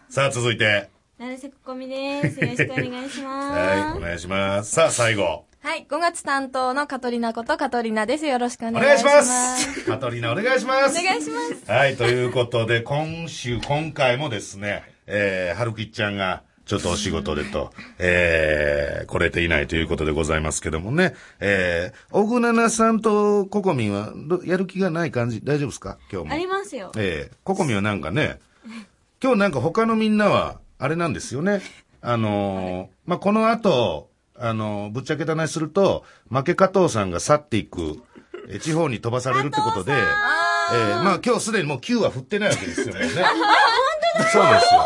[0.08, 0.88] さあ、続いて、
[1.18, 2.38] なるせここみです。
[2.38, 3.58] よろしくお願いします。
[3.58, 4.70] はい、お願いします。
[4.70, 8.24] さあ、最後、はい、5月担当のカトリナことカトリナです。
[8.24, 9.80] よろしくおお願いし願いしまます。
[9.80, 9.84] す。
[9.84, 11.00] カトリーナ、お願いします。
[11.00, 11.70] お願いします。
[11.70, 25.98] はい、ということで、今週、今回もですね、えー、はるきちゃんが、ちょっとお仕事でと、えー、来れていないということでございますけどもね、えー、小倉奈さんとココミンは、どやる気がない感じ、大丈夫ですか？
[26.12, 26.32] 今日も。
[26.32, 26.92] ありますよ。
[26.96, 28.38] ええココミはなんかね、
[29.20, 31.60] 今日なんか他のみんなは、あれなんですよね。
[32.02, 38.00] あのーまあ、この後、あのーぶっちゃけた話すると、負け加藤さんが去っていく、
[38.48, 42.92] え地方に飛ばされるってことで、ええまあ今日すでにもう9は振ってないわけですよね。
[42.92, 44.84] そうですよ。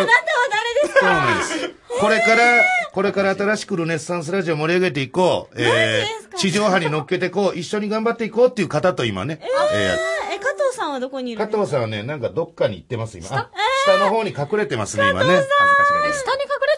[0.00, 0.16] あなたは
[0.50, 1.00] 誰ですか？
[1.00, 1.74] そうなんです。
[2.00, 5.54] これから、これから新しくルネッサンスラジオ盛り上げていこう。
[5.60, 7.58] えー、地上波に乗っけていこう。
[7.58, 9.40] 一緒に頑張っていこうっていう方と今ね。
[9.42, 13.28] えーえ、加藤さんはどこにいる加んですか藤さんはね、なんかどっかに行ってます、今。
[13.36, 13.50] あ
[13.86, 15.26] 下の方に隠れてますね、今ね。
[15.26, 15.42] 下に隠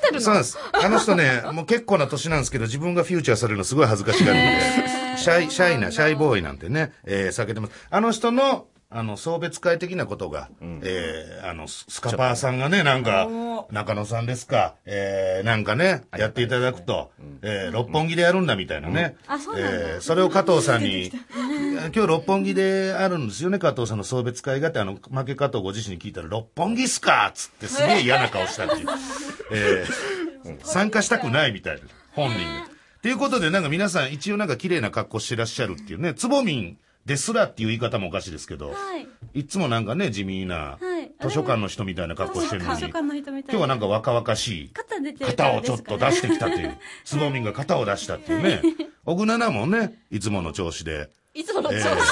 [0.02, 0.20] れてるの？
[0.20, 0.58] そうなんです。
[0.72, 4.60] あの人ね、もう結構な年なんですけど、自分がフューチャーされるのすごい恥ずかしがるんで、
[5.18, 7.72] シャイ、シャイな、シャイボーイなんてね、えー、避けてます。
[7.90, 13.28] あの人の、あの、送別会的なことが、えー、あの、ススカパーさんがね、なんか、
[13.72, 17.10] 中野さんですか、えー、なんかね、やっていただくと、
[17.42, 19.16] えー、六本木でやるんだみたいなね。
[19.26, 19.52] うなんだ。
[19.56, 21.10] えー、それを加藤さんに、
[21.76, 28.86] 今日六本木であるんですよね、加藤さんの送別会がって、あの、負け加藤ご自身に聞いたら、六本木っすかっつってすげえ嫌な顔したっていう。
[29.50, 31.80] えー、参加したくないみたいな、
[32.12, 32.68] 本人が。
[33.02, 38.74] ということで、なんか皆さん一応なんか綺麗な格好してらっしゃるっていうね、つぼみんですらっていう言い方もおかしいですけど、は
[39.34, 39.40] い。
[39.40, 41.12] いつもなんかね、地味な、はい。
[41.20, 42.88] 図書館の人みたいな格好してるのに、今
[43.42, 44.70] 日はなんか若々しい、
[45.24, 48.60] 肩をちょっと出してきたという、 つぼみんが肩を出したっていうね、
[49.04, 52.04] 小倉奈もね、いつもの調子で、いつもの調子、えどういう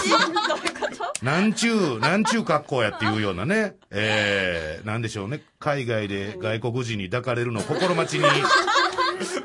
[0.78, 1.24] こと？
[1.24, 8.24] なんちゅう、なんちゅう格好やっていうようなね、えー、なんでしょうね、海外で外国人に抱かれるのを心待ちに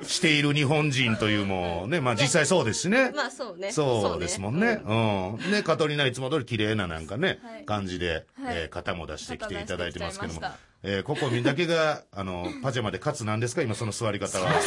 [0.03, 3.11] している日本人というもうね、まあ実際そうですしね。
[3.15, 3.71] まあそうね。
[3.71, 4.81] そうですもんね。
[4.85, 4.93] う
[5.47, 5.51] ん。
[5.51, 10.41] ね、カトリナいつも通り綺麗ななんかね、はい感じで、はいえー肩も出してきていただいてますけども。
[10.81, 13.61] えー、ココミンだけが、あの、パジャマで勝つなんですか？
[13.61, 14.49] 今その座り方は。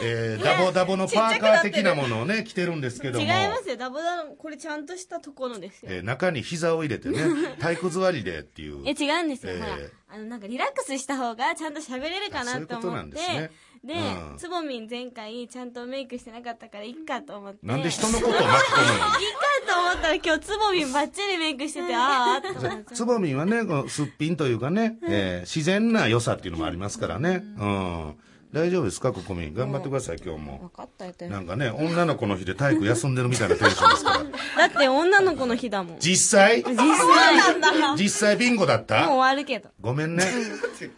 [0.00, 3.24] えー、ダボダボのパーカー的なものをね、着てるんですけども。
[3.26, 3.76] 違いますよ。
[3.76, 5.90] ダボダボ、これちゃんとしたところですよ。
[5.92, 7.18] えー中に膝を入れてね、
[7.58, 8.82] 体育座りでっていう。
[8.86, 9.52] え、違うんですよ。
[9.54, 13.50] えーあの、なんかリラックスした方がちゃんと喋れるかなとあそういうことな思ってんですね、
[13.88, 17.66] でうん、つぼみん前回ちゃんとメイクしてなかったからいっかと思って。
[17.66, 27.42] なんで人のことを巻き込むいいかと思ったら今日つぼみんバッチリメイクしてて、 あーあつぼみんはね、このすっぴんというかね、えー自然な良さっていうのもありますからね。
[27.58, 28.14] うん。
[28.52, 29.54] 大丈夫ですか、ココミン。
[29.54, 30.68] 頑張ってください、今日も分。
[30.70, 31.28] かったよって。
[31.28, 34.18] なんかね、女の子の日で体育休んでるみたいなテンションですから。
[34.20, 34.26] う。
[34.56, 35.98] だって女の子の日だもん。
[36.00, 36.64] 実際？
[36.66, 37.96] 実際。
[37.98, 39.68] 実際ビンゴだっもうた終わるけど。
[39.80, 40.24] ごめんね。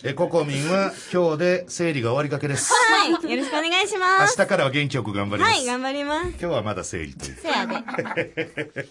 [0.04, 2.72] え、ココミンは今日で生理が終わりかけです。
[2.72, 3.10] はい。
[3.10, 4.36] よろしくお願いし明ます。
[4.40, 5.52] 日からは元気よく頑張ります。
[5.56, 6.28] はい、頑張ります。
[6.28, 7.36] 今日はまだ生理という。
[7.42, 7.74] せやで。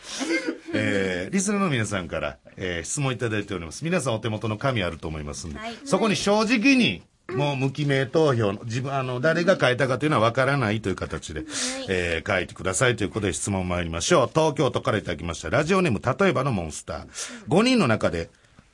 [0.73, 3.85] えー、リスナーの皆さんから、えー質問いただいております。
[3.85, 7.03] 皆さんお手元の紙あると思いますんで、はいそこに正直に、
[7.35, 11.43] もう無記名投票の、自分、あの、誰が書いたかというのはわからないという形で、
[11.89, 14.29] えー書いてくださいということで質問参りましょう。
[14.33, 15.49] 東京都からいただきました。
[15.49, 17.07] ラジオネーム、例えばのモンスター。
[17.47, 18.29] 5人の中で、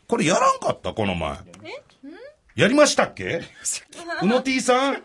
[0.07, 1.37] これやらんかったこの前。
[2.55, 3.41] やりましたっけ？
[4.23, 4.93] うの T さん？
[4.93, 5.01] 一応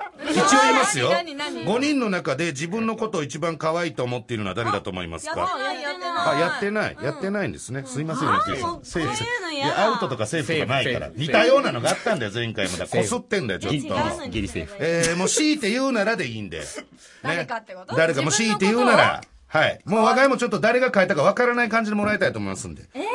[0.63, 1.11] 言いますよ。
[1.13, 5.41] 何何何？5人の中で自分のことを一番可愛いと思っているのは誰だと思いますか？
[5.41, 6.37] やってない。
[6.37, 6.97] あ、やってない。
[7.03, 7.83] やってないんですね。
[7.87, 8.81] すいません、ゆきさん。
[8.85, 9.25] セーフ。
[9.53, 12.77] いアウトとかセーフとかないから似たようなのがあったんだよ、前回も。
[12.77, 14.29] だこすってんだよ、ちょっと。
[14.29, 16.61] ギリセーフえー、もう強いて言うならでいいんで。
[16.61, 16.65] ね
[17.25, 17.97] 誰かってこと？
[17.97, 19.21] 誰かもう強いて言うなら。
[19.49, 19.81] はい。
[19.85, 22.85] もう我が家もちょっと誰が書いたかわからない感じでもらいたいと思いますんで。
[22.95, 23.09] えー、で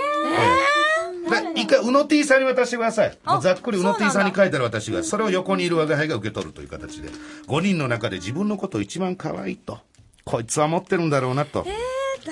[1.56, 3.18] 一回、うの T さんに渡してください。
[3.26, 7.10] もうざっくりうの T さんに書いたら私が、それを横にいる我が輩が受け取るという形で、
[7.48, 9.80] 5人の中で自分のことを一番可愛いと、
[10.24, 11.66] こいつは持ってるんだろうなと、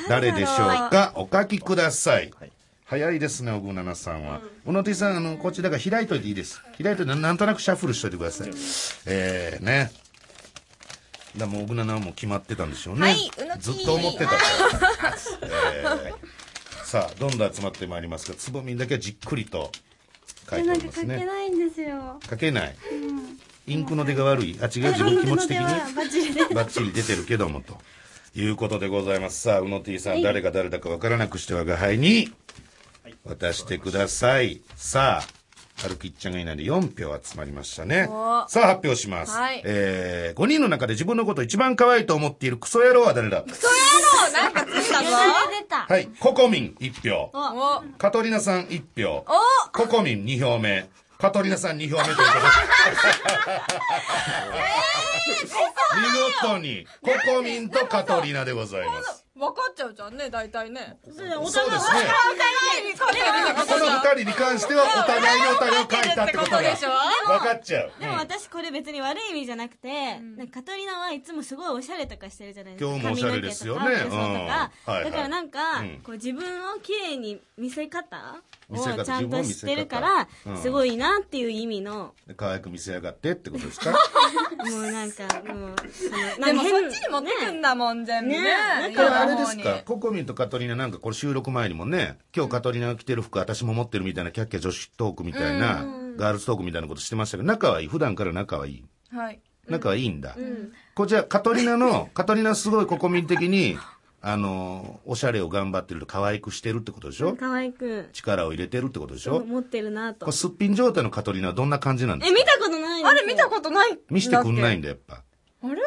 [0.07, 2.31] 誰でしょうか、お書きください。
[2.85, 4.41] 早いですね、小倉奈さんは。
[4.65, 6.61] うの T さん、あの、こちらが開いといていいです。
[6.81, 8.49] 開いといて、なんとなくシャッフルしといてください。
[9.05, 9.91] えー、ね。
[11.37, 13.01] だもう小倉奈はもう決まってたんでしょうね。
[13.01, 14.35] はいうの T ずっと思ってたと。
[15.49, 16.42] えー
[16.93, 19.71] さあ、どんどん集まってまいりますが、つぼみんだけはじっくりと
[20.47, 21.15] 書いてなんかおりますね。
[21.15, 22.19] 書けないんですよ。
[22.29, 22.75] 書けない。
[23.65, 24.59] インクの出が悪い。
[24.61, 25.63] あ、違う、自分気持ち的に？
[26.53, 27.79] バッチリ出てるけども、と
[28.35, 29.41] いうことでございます。
[29.41, 32.31] さあ、うの T さん、誰が誰だかわからなくして我が輩に
[33.25, 34.61] 渡してください。
[34.75, 35.27] さあ、
[35.81, 38.07] はるきっちゃんがいないんで4票集まりましたね。
[38.09, 39.31] おさあ、発表します。
[39.37, 43.43] はいえー、5人の中で自分のことを一番可愛いと思っているクソ野郎は誰だ？
[43.47, 45.09] そうなんかついたぞ。
[45.87, 47.31] はい、ココミン1票。
[47.33, 49.25] おカトリナさん1票。
[49.27, 50.87] おココミン2票目。
[51.17, 52.33] カトリナさん2票目ということで。
[55.95, 56.01] 見
[56.41, 59.22] 事に、ココミンとカトリナでございます。
[59.35, 60.97] 分かっちゃうじゃんね、大体ね。
[61.03, 61.33] そうですね。
[61.33, 61.47] ここ
[63.79, 66.89] の二人に関してはお互いのお互いを書いたってことがでしょ
[67.25, 67.91] 分かっちゃう。
[67.99, 72.91] でも私これ別に悪い意味じゃなくて、なんかカトリナはいつもすごいおしゃれとかしてるじゃないですか。
[72.91, 73.79] 今日もおしゃれですよね。
[73.79, 75.99] 髪の毛とかうだからなんか、うん。
[76.03, 76.43] こう自分
[76.75, 78.35] を綺麗に見せ方
[78.69, 83.91] をちゃんと知ってるからすごいなっていう意味の、可愛く見せやがってってことですか？
[84.63, 85.75] もうなんか、もう、
[86.45, 88.45] でもそ変っちに持ってくんだもん、全部ね。
[89.23, 89.81] あれですか？
[89.85, 95.85] ココミンとカトリナなんかこれ収録前にもね、今日カトリナが着てる服私も持ってるみたいなキャッキャ女子トークみたいな、
[96.17, 97.87] ガールズトークみたいなことしてましたけど、仲はいい？
[97.87, 98.85] 普段から仲はいい？
[99.11, 99.39] はい。
[99.69, 100.35] 仲はいいんだ。
[100.95, 103.77] こちら、カトリナの、カトリナすごいココミン的に、
[104.21, 107.35] あの、おしゃれを頑張ってると可愛くしてるってことでしょ？
[107.35, 109.43] 可愛く力を入れてるってことでしょ？
[109.45, 110.31] 持ってるなことれ。
[110.31, 112.39] すっぴん状態のカトリナはどんな感じなんでえ、すか？
[112.39, 115.23] 見たことないあれ見たことない見してくんないんだだ、やっぱ。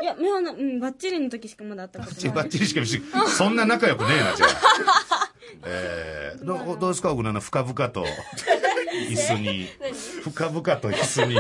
[0.01, 2.35] いや、目はな、うん、バッチリの時しかまだ会ったことない。
[2.35, 5.31] バッチリしか見せそんな仲良くねえな、じゃあ。
[5.65, 8.07] えー、どうどうですか、小倉の深々と、
[9.11, 9.69] 椅子に、
[10.23, 11.39] 深々と椅子に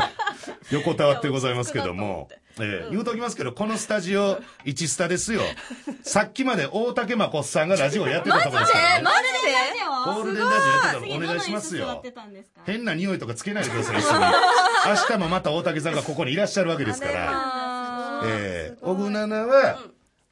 [0.70, 5.40] 横たわってございますけども、えー、言うときますけど、このスタジオ、1スタですよ。
[6.02, 9.02] さっきまで大竹まこさんがラジオやってたとこですからね。
[9.02, 9.36] マジ
[10.06, 12.02] ゴールデンラジオやってたのお願いしますよ。
[12.64, 14.24] 変な匂いとかつけないでください、一緒に。
[14.86, 17.65] 明日もまた大竹さんがここにいらっしゃるわけですから。
[18.24, 19.78] えー、小倉奈は、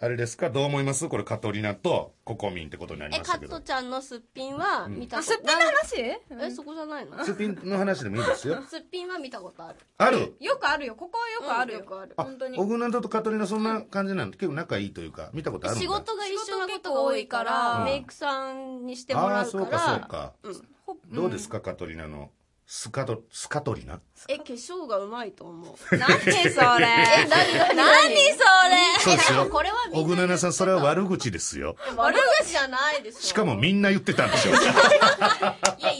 [0.01, 0.51] あれですか？
[0.51, 1.09] どう思います？
[1.09, 3.53] これカトリナとココミンってことになりえ、ましたけど。
[3.53, 3.67] カット。
[3.67, 6.47] ちゃんのすっぴんは見たあ、ことすっぴんの話？
[6.47, 7.25] え、そこじゃないの？
[7.25, 8.61] すっぴんの話でもいいですよ。
[8.69, 9.79] すっぴんは見たことある。
[9.97, 10.35] ある？
[10.41, 10.95] よくあるよ。
[10.95, 11.79] ここはよくあるよ。
[11.79, 12.15] うんよくある。
[12.19, 12.59] あ本当に。
[12.59, 15.83] 小倉とカトリナそんな感じなんで結構仲いいというか、見たことあるんだ。
[15.83, 17.85] 仕事が一緒なことが多いから、うん。
[17.85, 19.43] メイクさんにしてもああ、ら。
[19.43, 20.33] うそうかそうか。
[20.43, 21.15] うん。
[21.15, 22.31] どうですか、カトリナの
[22.67, 24.01] スカト、スカトリナ？
[24.29, 25.97] え、化粧がうまいと思う。
[25.97, 26.35] 何それ？
[26.37, 27.55] え、何？
[27.59, 29.01] 何何それ？
[29.01, 29.47] そうですよ。
[29.51, 31.77] これは小倉奈さん、それは悪口ですよ。
[31.97, 33.21] 悪口じゃないでしょ。
[33.21, 34.53] しかもみんな言ってたんでしょ。
[34.53, 34.63] いや、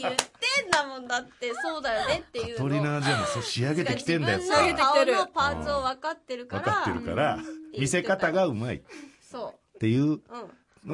[0.01, 2.55] 言ってんだもんだって、そうだよねっていうの。
[2.57, 4.83] カトリナはじゃあもうそう仕上げてきてんだよ自分のさ。
[4.85, 6.63] 顔のパーツを分かってるから。
[6.63, 7.39] 分かってるから、
[7.77, 8.81] 見せ方がうまいっ
[9.21, 10.03] そていう。
[10.03, 10.07] う。
[10.07, 10.21] うん。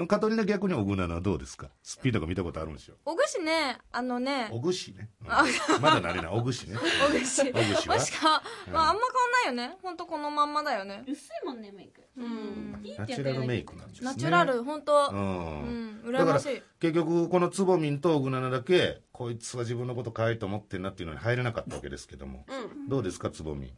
[0.08, 2.76] カトリナ逆に小倉奈はどうですかスピードが見たことあるん。
[2.76, 2.96] ですよ。
[3.06, 5.10] おぐしね、あのね、おぐしね。
[5.22, 5.82] うん。
[5.82, 6.32] まだなれない。
[6.32, 6.78] おぐしね。
[7.08, 7.42] おぐし。
[7.42, 8.96] おぐしはしか、まああん。
[8.96, 9.02] ま
[9.44, 9.56] 変わん。
[9.58, 9.78] ないよね。
[9.82, 9.98] ほん。
[9.98, 10.54] とこのまん。
[10.54, 11.04] まだよね。
[11.08, 11.62] 薄いもん。
[11.62, 12.02] ね、メイク。
[12.18, 12.72] うん。
[12.98, 13.90] ナチュラルメイクなん。
[13.90, 14.06] ですね。
[14.06, 14.82] ナチュラル、ほん。
[14.84, 15.16] とう。
[15.16, 15.18] ん。
[15.18, 16.62] うん、羨ましい。
[16.80, 18.00] 結局このつぼみん。
[18.00, 20.82] と小倉奈だけこいつは自分のこと可愛いと思ってん。
[20.82, 22.90] なっていうのに入れなかったわけですけども、うん。
[22.90, 23.72] どうですかつぼみん、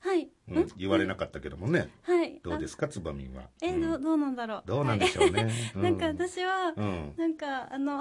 [0.00, 0.28] はい。
[0.46, 1.88] うん、言われなかったけどもね。
[2.02, 2.38] はい。
[2.42, 3.44] どうですかつぼみんは？
[3.62, 3.80] え、うん。
[3.80, 4.62] どうどうなんだろう。
[4.66, 7.14] どうなんでしょうね、うなんか私はう、ん。
[7.16, 7.98] なんか、あの、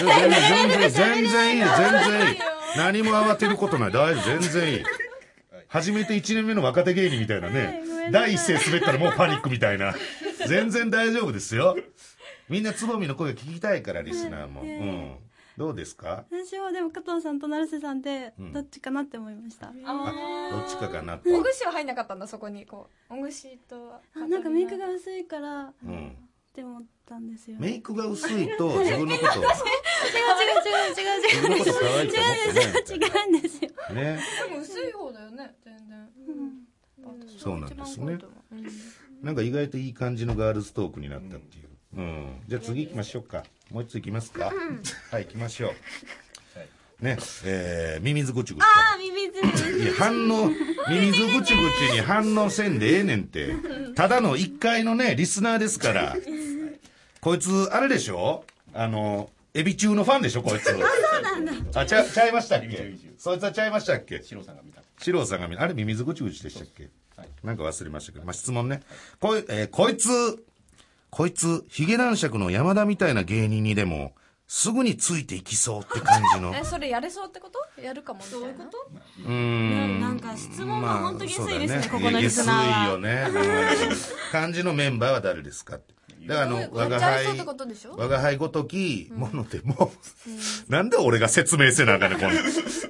[0.00, 2.38] 全然全然全然いいよ全然いい。
[2.76, 3.92] 何も慌てることない。
[3.92, 4.82] 大丈夫全然いい。
[5.66, 9.94] 初めて1年目の若手芸人みたいなね、はい第一声滑ったらもうパニックみたいな。
[10.48, 11.76] 全然大丈夫ですよ。
[12.48, 15.14] みんなつぼみの声聞きたいからリスナーも、はいうん、
[15.56, 16.24] どうですか？
[16.30, 19.68] 私はでも加藤さんと成瀬さんでうん、どっちかなって思いました。
[19.84, 22.64] あどっちかかなっておぐしは入んなかったんだ、そこに。
[22.66, 23.14] こう。
[23.14, 23.94] おぐしと。
[24.16, 26.16] あなんかメイクが薄いから、っうん
[26.54, 27.56] て思ったんですよ。
[27.58, 29.54] メイクが薄いと自分のことを違う違う
[30.12, 33.70] 違う違う違う自分のこと可愛いと思ってないみたいな違うんですよ。
[33.94, 36.08] ねでも薄い方だよね、全然。
[37.38, 38.18] そうなんですねう
[38.52, 38.66] うん
[39.22, 41.68] なんか意外といい感じのガールズトークになったっていう。
[41.96, 42.42] うん。
[42.48, 43.44] じゃあ次行きましょうか。
[43.70, 44.52] もう一つ行きますか。
[45.10, 45.74] はい、行きましょう。
[47.04, 48.62] ね、えー、ミミズぐちぐち。
[48.62, 49.78] あ、ミミズ。
[49.82, 50.50] いや、反応、
[50.88, 53.54] ミミズぐちぐちに反応せんでええねんって。
[53.96, 56.16] ただの一回のね、リスナーですから。
[57.20, 58.44] こいつ、あれでしょ？
[58.72, 60.68] あの、エビ中のファンでしょ、こいつ。
[60.68, 61.80] あ、そうなんだ。
[61.80, 62.94] あ、ちゃ、ちゃいましたっけ？
[63.18, 64.22] そいつはちゃいましたっけ？
[64.22, 64.80] シロさんが見た。
[65.00, 66.88] 四郎さんが見あれ、ミミズぐちぐちでしたっけ？
[67.16, 68.24] はいなんか忘れましたけど。
[68.24, 68.80] まあ、質問ね。
[69.18, 70.08] こい、えーこいつ、
[71.14, 74.14] こいつ、ヒゲ男爵の山田みたいな芸人にでも、
[74.46, 76.56] すぐについていきそうって感じの。
[76.56, 77.82] えそれやれそうってこと？
[77.82, 78.64] やるかもみたいな？
[78.64, 80.00] うーん。
[80.00, 82.86] なんか質問が本当に安いですね、まあここのリスナーは。
[82.92, 83.86] そうだねいや安いよね。
[83.90, 83.96] うん
[84.32, 85.94] 感じのメンバーは誰ですかって。
[86.26, 87.94] だからあの、我が輩ちゃありそうって、ことでしょ？
[87.94, 89.92] 我が輩ごときものでも、
[90.68, 92.32] なんで俺が説明せなあかんねん、この。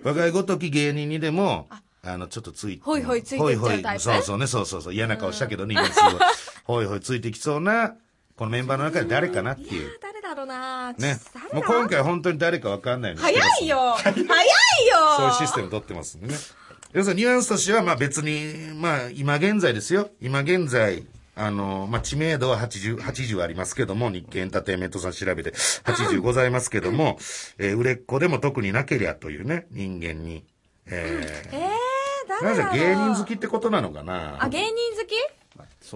[0.05, 1.68] 我が輩ごとき芸人にでも、
[2.05, 2.85] あの、ちょっとついて。
[2.85, 4.95] ほいほいついていっちゃうタイプねそうそうね、そうそうそう。
[4.95, 6.12] 嫌な顔したけどね、今すごい。
[6.64, 7.95] ほいほいついてきそうな、
[8.43, 10.01] このメンバーの中で誰かなっていう。
[10.03, 11.20] 誰だろうなね。
[11.53, 13.30] もう今回本当に誰かわかんない早
[13.61, 13.93] いよ。
[13.93, 14.26] 早いよ。
[15.16, 16.34] そういうシステム取ってますんでね。
[16.93, 20.11] 要するにニュアンスとしては、まあ別に、まあ今現在ですよ。
[20.20, 25.51] 今現在、あの、まあ知名度は80、80ありますけども、日経エンターテインメントさん調べて。
[25.84, 27.18] 80ございますけども、
[27.59, 30.43] えー売れっ子でも特になけりゃというね、人間に。
[30.86, 34.43] えー、えー、な誰だろうぜ芸人好きってことなのかな。
[34.43, 34.66] あ芸人
[34.97, 35.41] 好き？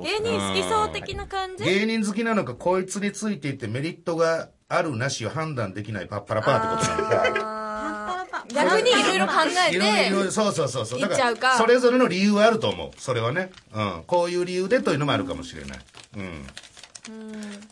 [0.03, 1.64] 芸人好きそう的な感じ？
[1.64, 7.66] 芸人好きなのか、こいつについていってメリットがあるなしを判断できないパッパラパーってことなのか。
[8.49, 9.32] 逆にいろいろ考
[9.68, 10.99] えてそうそうそうそう。
[11.01, 12.90] 言っちゃうかそれぞれの理由はあると思う。
[12.97, 13.51] それはね。
[13.72, 14.05] うん。
[14.07, 15.78] こういう理由でというのもあるかもしれない。
[16.16, 16.47] うん。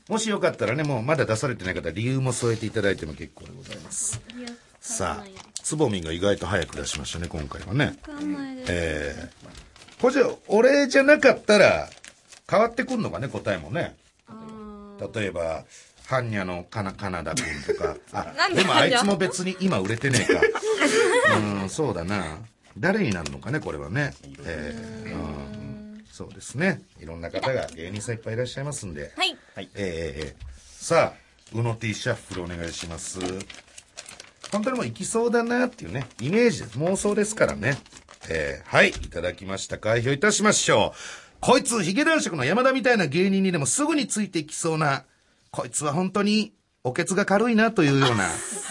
[0.09, 4.21] もしよかったらね、もうまだ出されてない方は理由も添えていただいても結構でございます。
[4.81, 5.27] さあ、
[5.63, 7.97] つぼみんが意外と早く出しましたね、今回はね。
[8.69, 11.89] えー、これじゃ、俺じゃなかったら、
[12.51, 13.97] 変わってくんのかね、答えもね。
[15.15, 15.65] 例えば、
[16.07, 17.97] ハンニャのカナ、カナダ君とか。
[18.13, 20.41] あででもあいつも別に今売れてねえか。
[21.63, 22.39] うん、そうだな。
[22.79, 24.15] 誰になるのかね、これはね。
[24.45, 26.83] えーうん、そうですね。
[27.01, 29.13] いろんな方が芸人さんいっぱいいらっしゃいますんで。
[29.17, 33.19] はいえーえーえーさあ、うの T シャッフルお願いします。
[34.53, 36.79] 本当にもう行きそうだなっていうね、イメージです。
[36.79, 37.79] 妄想ですからね。
[38.29, 39.79] えーはい、いただきました。
[39.79, 41.24] 開票いたしましょう。
[41.45, 45.05] こいつ、ヒゲ男爵の山田みたいな芸人にでもすぐについていきそうな、
[45.51, 48.31] こいつは本当に、おけつが軽いなというような、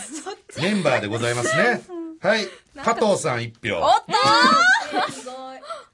[0.60, 1.84] メンバーでございますね。
[2.20, 2.48] はい、
[2.84, 3.76] 加藤さん一票。
[3.76, 4.14] おっと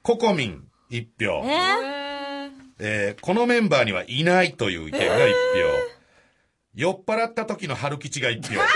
[0.00, 1.44] ココミン一票。
[2.78, 3.20] えー？
[3.20, 5.99] このメンバーにはいないという意見が一票。
[6.74, 8.60] 酔っ払った時の春吉が一票。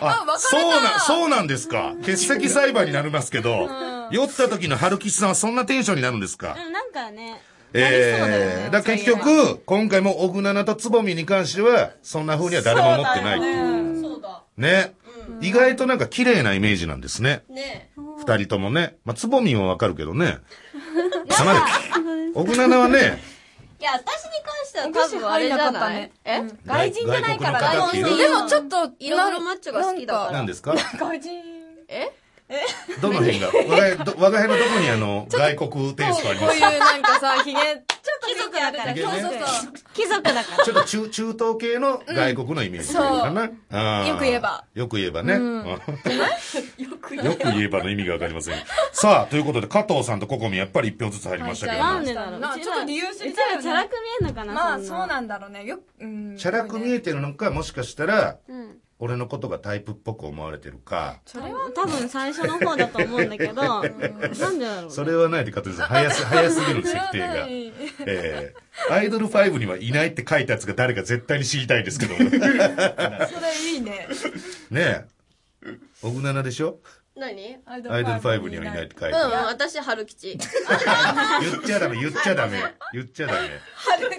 [0.00, 1.94] あ、そうな、そうなんですか。
[2.00, 3.68] 欠席裁判になりますけど、
[4.10, 6.56] 酔った時の春吉さんはそんなテンションになるんですか？
[6.58, 7.40] うんなんかね、
[7.74, 14.00] ええだから結局、今回も小ナナとつぼみに関しては、そんな風には誰も思ってないっていう。
[14.00, 14.42] そうだ。
[14.56, 14.94] ね。
[15.40, 17.42] 意外となんか綺麗なイメージなんですね。
[17.48, 18.96] ね二人ともね。
[19.04, 20.38] まあ、つぼみんはわかるけどね。
[21.28, 21.58] かなり、
[22.34, 23.33] 小ナナはね、い
[23.84, 26.10] や、私に関しては多分あれじゃない？
[26.24, 26.42] え？
[26.66, 28.18] 外人じゃないから外国の方っていう。
[28.18, 30.32] でもちょっといろいろマッチョが好きだから。
[30.32, 30.74] 何ですか？
[30.98, 31.42] 外人。
[31.88, 32.10] え？
[33.00, 33.48] どの辺が？
[33.48, 36.60] 我が家ど我が家のどこにあの、外国テイストあります？
[36.60, 37.82] こういうなんかさひげちょっ
[38.20, 39.72] と貴族だからそうそうそう。
[39.94, 40.64] 貴族だから。
[40.64, 43.50] ちょっと中、中東系の外国のイメージかな？
[43.70, 44.08] あー。
[44.08, 44.64] よく言えば。
[44.74, 45.34] よく言えばね。
[45.34, 45.66] うん。
[45.66, 45.78] よ
[47.00, 47.82] く言えば。
[47.82, 48.56] の意味がわかりません。
[48.92, 51.78] さあ、ということで、加藤さんとココミやっぱり一票ずつ入りましたけど。
[51.78, 51.84] も。
[51.84, 52.40] なんでだろう？
[52.60, 53.56] ちょっと理由知うちりたいよね。
[53.56, 55.64] らチャラく見えんのかなまあんそうなんだろうね。
[55.64, 56.36] ようん。
[56.36, 58.76] チャラく見えてるのか、もしかしたら、うん。
[59.00, 61.20] 俺のことがタイプっぽく思われてるか。
[61.26, 64.08] それは多分最初の方だと思うんだけど、 なんで
[64.64, 64.90] だろうね。
[64.90, 65.86] それはないで、加藤さん。
[65.88, 67.46] 早す、 早すぎる設定が。
[68.06, 72.14] えー、アイドル5にはいないって書いたやつが誰か絶対に知りたいですけど。
[72.14, 74.08] ね それいいね
[74.72, 75.04] え。
[76.02, 76.78] オグナナでしょ？
[77.16, 77.58] 何？
[77.64, 79.30] アイアイドル5にはいないって書いてうん。
[79.46, 80.36] 私、春吉。
[81.40, 82.58] 言っちゃダメ、言っちゃダメ。
[82.92, 83.48] 言っちゃダメ。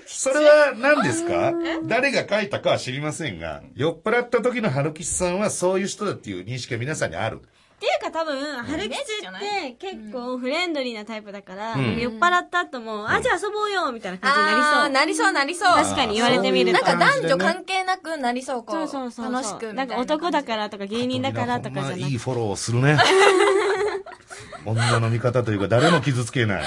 [0.06, 1.52] それは何ですか？
[1.84, 7.42] 誰が書いたかは知りませんが、酔っ払った時の春吉さんはそういう人だっていう認識が皆さんにある。
[7.76, 9.00] っていうか多分、春吉っ
[9.40, 11.98] て結構フレンドリーなタイプだから、うん。
[11.98, 14.90] 酔っ払った後も、あ、じゃあ遊ぼうよみたいな感じになりそう。
[14.90, 15.76] なりそうなりそう。
[15.76, 16.86] 確かに言われてみると。
[16.86, 19.34] なんか男女関係なくなりそうこそううそうそうそう。
[19.34, 22.98] 楽しくななんか男だからとか芸人だからとかじゃないいフォローをするね。
[24.66, 26.64] 女の味方というか誰も傷つけない。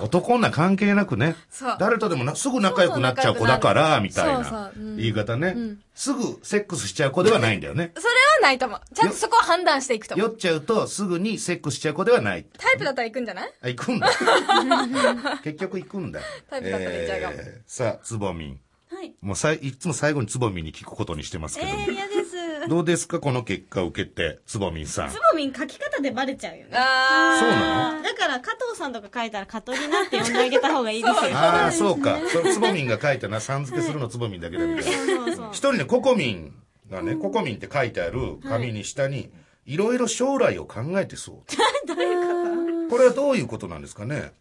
[0.00, 1.34] 男女関係なくね。
[1.78, 5.56] 誰とでもなすぐ仲良くなっちゃう子だから、みたいなうん言い方ね。
[5.94, 7.92] すぐセックスしちゃう子ではないんだよね。
[7.96, 8.12] それは
[8.42, 12.46] ないと思うちゃんとそこは判断していくと思う酔っちゃうとすぐにセックスしちゃう子ではない。
[12.58, 13.52] タイプだったら行くんじゃない？
[13.62, 14.08] あ、行くんだ。
[15.44, 16.20] 結局行くんだ。
[16.50, 18.60] タイプだったら行っちゃうかもえーさあ、つぼみん。
[18.90, 19.12] はい。
[19.20, 21.74] もうさい、いつも最後につぼみんに聞くことにしてますけども。
[21.80, 22.27] えー、嫌です。
[22.68, 25.10] どうですかこの結果を受けて、つぼみんさん。
[25.10, 26.70] つぼみん書き方でバレちゃうよね。
[26.74, 28.02] あそうなの？
[28.02, 31.36] だから、加藤さんとか書いたら、カトリナって呼んであげた方がいいですよ。
[31.36, 32.18] ああ、そうか。
[32.52, 35.06] つぼみんが書いたな、さん付けするのつぼみんだけだみたいな。
[35.06, 35.56] そうそう一。
[35.58, 36.54] 人ね、ココミン
[36.90, 39.30] がね、ココミンって書いてある紙に下に、
[39.66, 41.36] いろいろ将来を考えてそう。
[42.90, 44.32] これはどういうことなんですかね？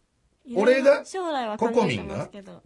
[0.55, 2.61] 俺が将来は考えてますけど。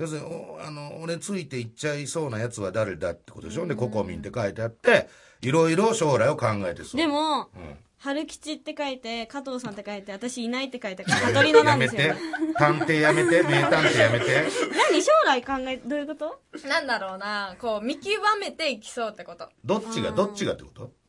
[0.00, 3.66] 要するに、おあの、俺ついていっちゃいそうなやつは誰だってことでしょ？
[3.66, 5.08] で、ココミンって書いてあって、
[5.42, 6.96] いろいろ将来を考えてそう。
[6.96, 12.14] でも、うん春吉って書いて、加藤さんって書いて、私いないって書いたから、カトリナなやめてんですよ。。
[12.56, 13.42] 探偵やめて。
[13.42, 14.26] 名探偵やめて。
[14.90, 16.40] 何将来考え、どういうこと？
[16.56, 20.92] ーなんだろうなこう見極めていきそうってことどっちが、どっちがってこと？
[20.94, 20.99] え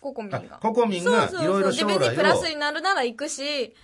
[0.00, 1.98] ココミンあがココミンがいろいろそう自将来を。
[1.98, 3.74] 分にプラスになるなら行くし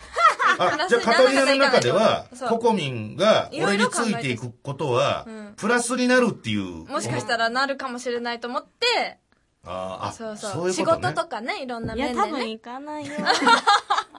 [0.58, 6.86] あ、じゃあカトリナの中ではココミンがいろ俺についていくことはうん、プラスになるっていう。
[6.86, 9.18] もしかしたらなるかもしれないと思って
[9.64, 13.12] あーあ、そうそうそういうことね仕事とかねいろんないや、面でね多分行かないよ。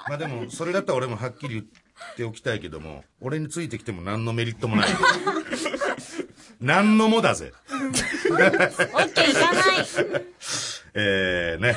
[0.08, 4.89] まあでも、それだったら俺もはっきり言っておきたいけども、俺についてきても何のメリットもない。
[6.62, 7.54] 何のもだぜ。
[7.72, 9.86] オッケー行かない。
[10.96, 11.76] えー、ね。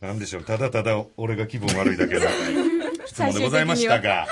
[0.00, 2.20] なんでしょう、ただただ俺が気分悪いだけの
[3.06, 4.26] 質問でございましたが、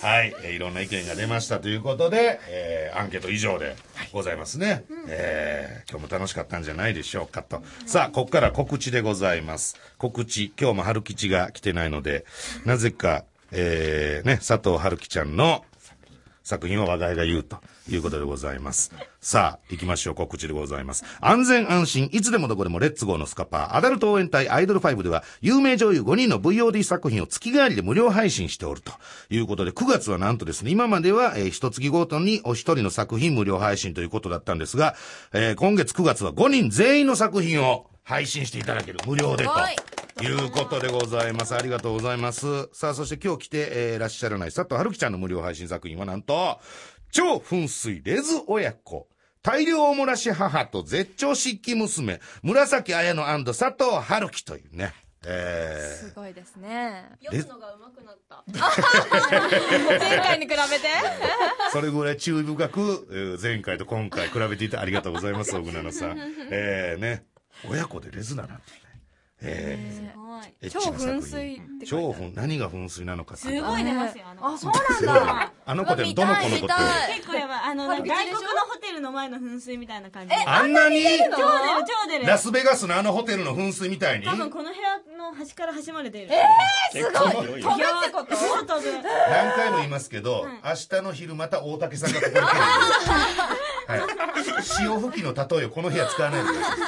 [0.00, 3.76] はい、えーいろんな意見が出ましたということで、えーアンケート以上で
[4.12, 4.84] ございますね。
[5.08, 7.62] えー今日も楽しかったんじゃないでしょうかと。
[7.86, 9.76] さあ、ここから告知でございます。
[9.98, 12.24] 告知、今日も春吉が来てないので、
[12.64, 15.64] なぜか、えー、ね、佐藤春樹ちゃんの
[16.48, 17.58] 作品は話題が言うと
[17.90, 18.90] いうことでございます。
[19.20, 20.14] さあ、行きましょう。
[20.14, 21.04] 告知でございます。
[21.20, 28.92] 安全安心、いつでもどこでもレッツゴーのスカパー、アダルト応援隊アイドル5では、有名女優5人の VOD 作品を月替わりで無料配信しておると
[29.28, 34.94] いうことで、9月はなんとですね、今までは、えー、一月ごとにお一人の作品無料配信ということだったんですが、
[35.34, 38.98] えー今月9月は5人全員の作品を配信していただける。
[39.06, 39.50] 無料でと。
[39.50, 39.76] はい
[40.20, 41.54] いうことでございます。
[41.54, 42.68] ありがとうございます。
[42.72, 46.58] さあ、そして今日来て、えーいらっしゃらない佐藤春樹ちゃんの無料配信作品はなんと、
[47.12, 49.06] 超噴水レズ親子。
[49.42, 54.92] 大量おもらし母と絶頂漆器娘、紫綾乃佐藤春樹というね。
[55.24, 58.44] えすごいですね読むのが上手くなった。
[60.00, 66.18] 前回に比べてー、 それぐらい注意深く、えー前回と今回比べていてありがとうございます、小倉野さん。
[66.50, 67.24] えー、ね。
[67.68, 68.80] 親子でレズだなんてね。
[69.40, 70.54] えーすごい。
[70.62, 74.46] エッチな作品超噴水って超る噴何が噴水なのかすごい出ますよ、あの。
[74.48, 74.72] あそう
[75.06, 77.60] なんだあの子でどの子のこと見たい結構やばい。
[77.66, 80.34] あの、なんか外国のホテルの前の噴水みたいな感じ。
[80.34, 81.02] あんなに？
[81.04, 82.26] 超出る、超出る。
[82.26, 84.26] ラスベガスのあのホテルの噴水みたいに？
[84.26, 86.30] 多分この部屋の端から端まで出る。
[86.92, 89.02] 結構広いよ飛ぶってこと超飛ぶ。
[89.30, 93.10] 何回も言いますけど、明日の昼また大竹さんがここに来るんです。
[93.86, 94.00] はい。
[94.62, 96.78] 潮吹きの例えをこの部屋使わないでください。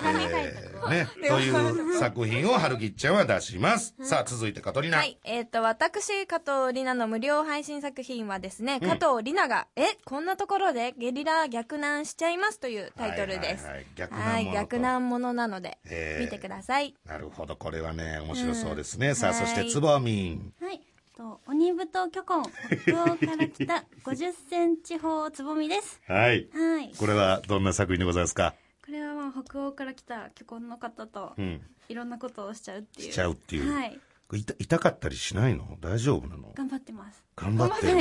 [0.00, 0.34] 手紙書いて。
[0.34, 3.94] えーね、という作品を春吉ちゃんは出します。
[4.00, 4.98] さあ、続いてカトリナ。
[4.98, 5.18] はい。
[5.24, 13.64] えっ、と、私、加藤里奈の無料配信作品はですね、加藤里奈が、え、こんなところでゲリラ逆難しちゃいますというタイトルです。
[13.66, 16.94] はいはいはい逆難はいものなので、えー見てください。
[17.06, 19.14] なるほど、これはね、面白そうですね。
[19.14, 20.52] さあ、はいそしてつぼみん。
[20.60, 20.80] はい。
[21.16, 26.00] と、鬼太巨根、北欧から来た 50センチ方つぼみです。
[26.06, 26.48] はい。
[26.54, 26.92] はい。
[26.96, 28.54] これはどんな作品でございますか？
[28.88, 31.60] これはまあ北欧から来た巨根の方とう、ん。
[31.90, 33.12] いろんなことをしちゃうっていう。
[33.12, 33.70] しちゃうっていう。
[33.70, 34.00] はい。
[34.32, 35.76] 痛痛かったりしないの？
[35.82, 36.52] 大丈夫なの？
[36.54, 37.22] 頑張ってます。
[37.36, 38.00] 頑張ってる。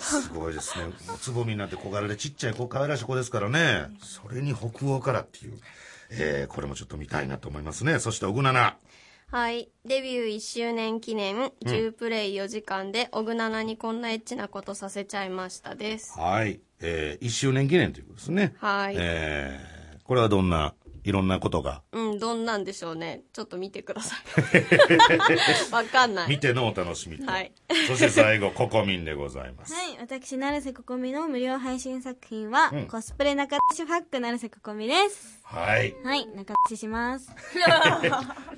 [0.00, 0.86] すごいですね。
[1.20, 3.88] つぼみなんて小柄でちっちゃい子、可愛らしい子ですからね。
[4.00, 5.58] それに北欧からっていう。
[6.12, 7.98] えー、これもちょっと見たいなと思いますね。
[7.98, 8.76] そして、小倉菜。
[9.30, 9.68] はい。
[9.84, 16.18] デビュー1周年記念、10プレイ4時間で、オグナナにこんなエッチなことさせちゃいましたです。
[16.18, 16.60] はい。
[16.80, 18.54] えー、1周年記念ということですね。
[18.58, 19.79] はいえー、
[20.10, 23.22] これはどんな、いろんなことが、うん、どんなんでしょうね。
[23.32, 24.18] ちょっと見てください。
[25.72, 26.28] わかんない。
[26.28, 27.30] 見てのお楽しみと。
[27.30, 27.52] はい
[27.86, 29.72] そして最後、ココミンでございます。
[29.72, 29.98] はい。
[30.00, 35.39] 私、成瀬ここみの無料配信作品は、うんコスプレ中出しファック成瀬ここみです。
[35.52, 35.96] はい。
[36.04, 36.28] はい。
[36.28, 37.28] 中出しします。
[37.56, 38.10] お願い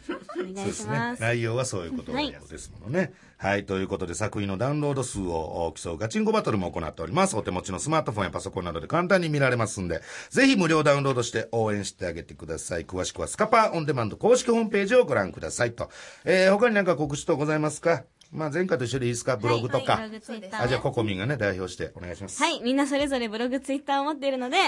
[0.05, 1.17] そうですねしま。
[1.17, 1.23] す。
[1.23, 3.15] 内容はそういうことはいですものね。
[3.39, 3.65] はい。
[3.65, 7.35] ということで作品のダウンロード数を競うガチンコバトルも行っております。
[7.35, 12.85] お手持ちのスマートフォンやパソコンなどで簡単に見られますんで、ぜひ無料ダウンロードして応援してあげてください。
[12.85, 15.89] 詳しくはスカパーオンデマンド公式ホームページをご覧くださいと。
[16.27, 18.05] えー、他になんか告知とございますか？
[18.33, 19.37] まあ前回と一緒でいいですか？
[19.37, 19.93] ブログとか。
[19.97, 22.43] はいブログツイッターあ、じゃあココミンがね、代表してお願いします。
[22.43, 22.61] はい。
[22.63, 24.61] みんなそれぞれブログ、ツイッターを持っているので、い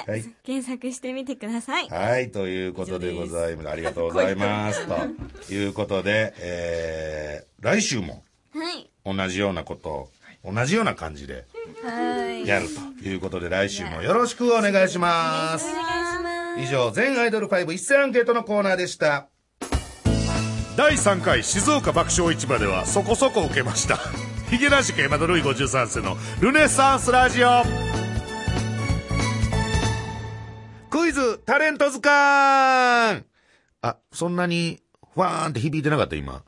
[0.44, 1.88] 検索してみてください。
[1.88, 3.68] はい、ということでございます。
[3.70, 4.86] ありがとうございます。
[5.48, 8.22] ということで、えー、来週も
[8.54, 8.90] はい。
[9.04, 11.46] 同じようなことを、同じような感じで
[11.82, 12.46] はい。
[12.46, 12.66] やる
[13.00, 15.66] ということで、来週もよろしくお願いします。
[15.70, 16.62] お願いします。
[16.62, 19.28] 以上、全アイドル5一斉アンケートのコーナーでした。
[20.76, 23.96] 第3回静岡爆笑市場ではそこそこ受けました。
[24.50, 27.62] ヒゲラジカ山田ルイ53世のルネサンスラジオ。
[30.90, 33.24] クイズタレント図鑑
[33.82, 34.80] あ、そんなに、
[35.14, 36.42] ファーンって響いてなかった今。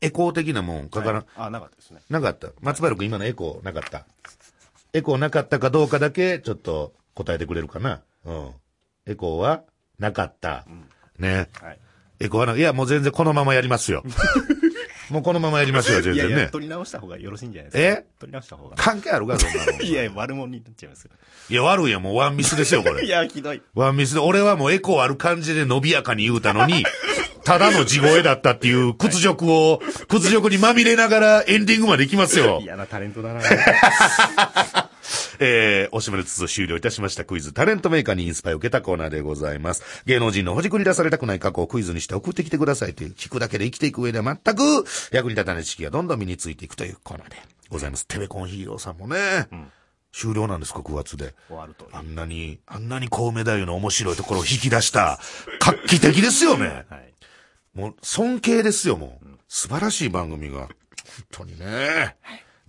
[0.00, 1.26] エコー的なもんかからん。
[1.36, 2.00] あ、なかったですね。
[2.08, 2.48] なかった。
[2.62, 4.06] 松原君今のエコーなかった。
[4.94, 8.00] エコーなかったかどうかだけちょっと答えてくれるかな。
[8.24, 8.50] うん。
[9.04, 9.62] エコーは
[9.98, 10.64] なかった。
[11.18, 11.50] ね。
[11.60, 11.78] はい。
[12.22, 14.04] エコーはな、いやもう全然このままやりますよ。
[15.10, 16.50] もうこのままやりますよ、全然ねいやいや、。
[16.50, 18.00] 取り直した方がよろしいんじゃないですか。
[18.00, 18.04] え？
[18.18, 18.76] 取り直した方が。
[18.76, 19.72] 関係あるか、そんなの。
[19.82, 21.10] いやいや、悪者になっちゃいますよ。
[21.50, 23.04] いや、悪いや、もうワンミスですよ、これ。
[23.04, 23.60] いや、ひどい。
[23.74, 26.84] ワンミスで、俺はもうエコーある感じで伸びやかに言うたのに、
[27.44, 32.60] ただの地声だったっていう屈辱を、屈辱にまみれながらエンディングまで行きますよ。
[32.62, 33.42] 嫌なタレントだな。
[35.44, 40.04] えー、おしまれつつ終了いたしましたクイズタレントメーカーにインスパイを受けたコーナーでございます。
[40.06, 47.36] 芸能人のほじくり出されたくない過去をクイズにして送ってきてくださいという、聞くだけで生きていく上では全く役に立たない知識がどんどん身についていくというコーナーで
[47.70, 48.06] ございます。
[48.06, 49.48] テレコンヒーローさんもね、
[50.12, 51.34] 終了なんですか、9月で。
[51.48, 51.90] 終わるという。
[51.92, 55.18] あんなに、あんなにコウメ太夫の面白いところを引き出した、
[55.58, 56.84] 画期的ですよね。
[56.88, 57.12] はい。
[57.74, 59.26] もう、尊敬ですよ、もう。
[59.48, 60.60] 素晴らしい番組が。
[60.60, 60.68] 本
[61.30, 62.16] 当にね。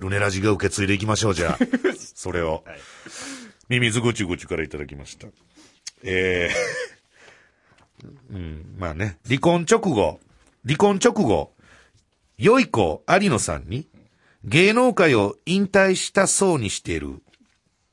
[0.04, 1.66] ルネラジが受け継いでいきましょう、じゃあ。
[2.16, 2.64] それを。
[2.66, 2.80] はい
[3.70, 5.28] ミミズぐちぐちからいただきました。
[6.04, 10.20] えー、 うん、まあね、離婚直後、
[10.66, 11.54] 離婚直後、
[12.38, 13.88] 良い子有野さんに、
[14.44, 17.22] 芸能界を引退したそうにしている、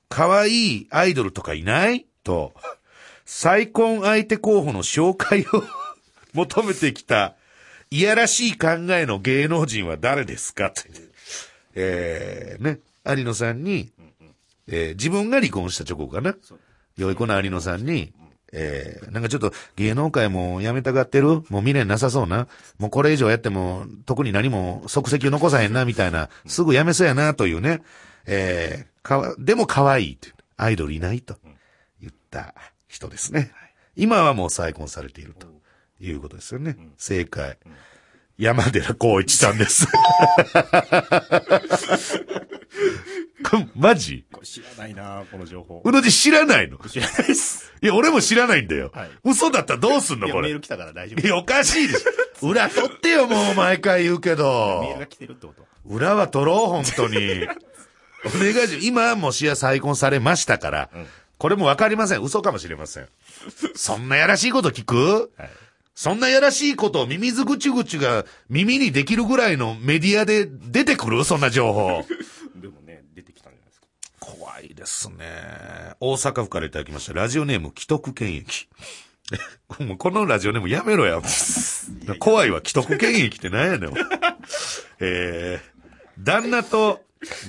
[0.09, 2.05] 可愛いアイドルとかいない？
[2.25, 2.53] と、
[3.25, 5.63] 再婚相手候補の紹介を
[6.35, 7.37] 求めてきた、
[7.93, 10.67] いやらしい考えの芸能人は誰ですか？
[10.67, 10.83] って。
[11.75, 13.93] えー、ね、有野さんに、
[14.67, 16.37] えー自分が離婚した直後かな。
[16.97, 18.13] 良い子の有野さんに、
[18.53, 21.27] えーなんかちょっと芸能界も辞めたがってる？
[21.27, 22.47] もう未練なさそうな？
[22.79, 27.83] もうこれ以上やっても特に何も足跡を残さへんなみたいな、すぐ辞めそうやなというね、
[28.27, 31.37] えーかわ、でも可愛いというアイドルいないと
[32.01, 32.55] 言った
[32.87, 33.53] 人ですね。
[33.97, 35.47] 今はもう再婚されていると
[36.01, 36.77] いうことですよね。
[36.97, 37.59] 正解。
[38.41, 39.87] 山寺宏一さんです。
[43.75, 44.25] マジ？
[44.33, 45.83] これ知らないなこの情報。
[45.85, 46.79] うのじ知らないの？
[46.79, 47.71] 知らないです。
[47.83, 48.93] いや、俺も知らないんだよ。
[48.95, 50.49] はい嘘だったらどうすんのこれ？
[50.49, 51.27] メール来たから大丈夫。
[51.27, 52.49] いや、おかしいでしょ。
[52.49, 55.07] 裏取ってよ、もう毎回言うけメールどが。
[55.07, 55.67] 来てるってこと？
[55.85, 57.47] 裏は取ろう、本当に。
[58.25, 58.77] お願いします。
[58.87, 60.89] 今、もしや再婚されましたから、
[61.37, 62.23] これもわかりません。
[62.23, 63.09] 嘘かもしれません。
[63.75, 65.31] そんなやらしいこと聞く？
[65.37, 65.51] はい。
[66.01, 71.25] そんなやらしいことをミミズぐちぐちが耳にできるぐらいのメディアで出てくる？
[71.25, 72.03] そんな情報。
[72.57, 73.87] でもね、出てきたんじゃないですか。
[74.19, 75.27] 怖いですね。
[76.01, 77.13] 大阪府からいただきました。
[77.13, 78.67] ラジオネーム、既得権益。
[79.79, 81.21] もうこのラジオネームやめろや。
[82.19, 83.93] 怖いわ、既得権益って何やねん。
[85.01, 87.05] えー、旦那と、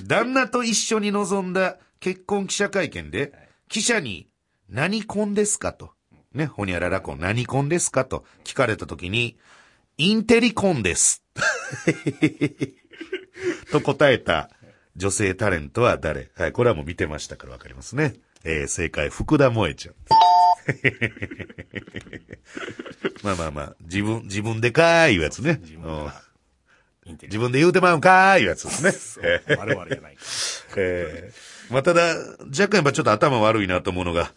[0.06, 3.32] 旦那と一緒に臨んだ結婚記者会見で、
[3.70, 4.28] 記者に、
[4.68, 5.94] 何婚ですかと。
[6.34, 8.04] ね、ほにゃらら婚、何婚ですか？
[8.04, 9.36] と聞かれたときに、
[9.98, 11.22] インテリ婚です。
[13.70, 14.50] と答えた
[14.96, 16.30] 女性タレントは誰？
[16.36, 18.14] はい、これはもう見てましたからわかりますね。
[18.44, 19.94] えー、正解、福田萌ちゃん。
[23.22, 25.58] まあまあまあ、自分、自分でかーいうやつね。
[25.62, 26.10] 自分
[27.22, 29.42] 自分で言うてまうんかーいうやつですね。
[29.46, 30.22] えー我々じゃないか。
[30.76, 32.14] えーまあ、ただ、
[32.48, 34.32] 若干やっぱちょっと頭悪いなと思うのが、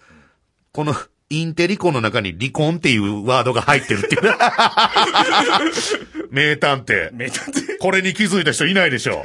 [0.71, 0.95] この、
[1.29, 4.31] インテリコの中に離婚っていうワードが入ってるっていうね。
[6.29, 7.09] 名探偵。
[7.13, 9.23] 名探偵これに気づいた人いないでしょ。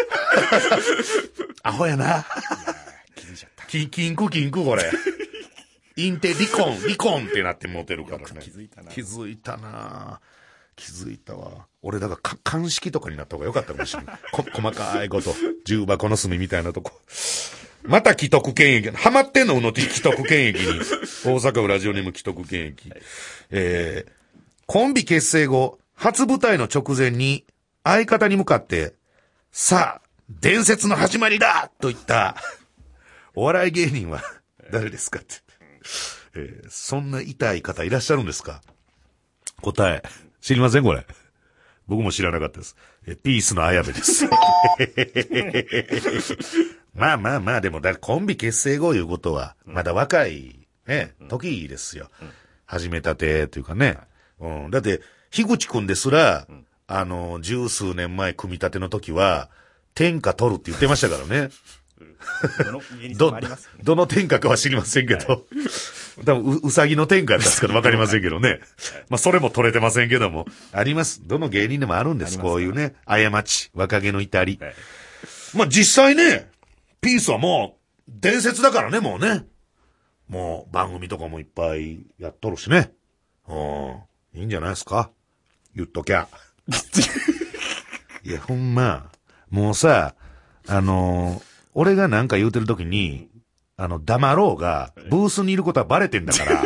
[1.62, 2.24] アホやな。
[3.14, 3.66] 気づいちゃった。
[3.66, 4.90] キキンクキンクこれ。
[5.96, 8.24] インテ離婚、離婚ってなって持てるからね。
[8.40, 10.20] 気づいたな気づいたな
[10.76, 11.66] 気づいたわ。
[11.82, 14.18] 俺だからか、鑑識とかになった方がよかったかもしれない。
[14.32, 15.34] こ細かいこと。
[15.66, 16.98] 重箱の隅みたいなとこ。
[17.82, 18.90] また既得権益。
[18.90, 19.56] ハマってんの？
[19.56, 20.80] うのて既得権益に。
[21.24, 22.92] 大阪府ラジオネーム既得権益。
[23.50, 24.12] えー、
[24.66, 27.44] コンビ結成後、初舞台の直前に
[27.82, 28.94] 相方に向かって、
[29.50, 32.36] さあ、伝説の始まりだと言った、
[33.34, 34.22] お笑い芸人は
[34.70, 35.36] 誰ですかって。
[36.34, 38.62] えーそんな痛い方いらっしゃるんですか？
[39.62, 40.02] 答え、
[40.40, 41.04] 知りませんこれ。
[41.88, 42.76] 僕も知らなかったです。
[43.10, 44.26] えピースの綾部です。
[46.94, 52.08] まあまあまあ、でもだ、コンビ結成後いうことは、まだ若い、ね、時ですよ。
[52.66, 53.98] 始めたてというかね。
[54.38, 54.70] うん。
[54.70, 55.00] だって、
[55.30, 56.46] 樋口くんですら、
[56.86, 59.50] あの、十数年前組み立ての時は、
[59.94, 61.50] 天下取るって言ってましたからね。
[63.16, 63.36] ど。
[63.82, 65.46] どの天下かは知りませんけど。
[66.24, 68.60] 多分う、うさぎの天下ですけど、わかりませんけどね。
[69.08, 70.46] まあ、それも取れてませんけども。
[70.72, 71.26] あります。
[71.26, 72.38] どの芸人でもあるんです。
[72.38, 74.58] こういうね、過ち、若気の至り。
[74.60, 74.74] はい
[75.54, 76.48] まあ、実際ね、
[77.00, 79.46] ピースはもう、伝説だからね、もうね。
[80.28, 82.92] もう、番組とかもいっぱいやっとるしね。
[83.48, 84.38] うん。
[84.40, 85.10] いいんじゃないですか
[85.74, 86.28] 言っときゃ。
[88.22, 89.10] いや、ほんま、
[89.50, 90.14] もうさ、
[90.68, 93.28] あのー俺がなんか言うてるときに、
[93.80, 96.62] あの、黙ろうが、ブースにいることはバレてんだから、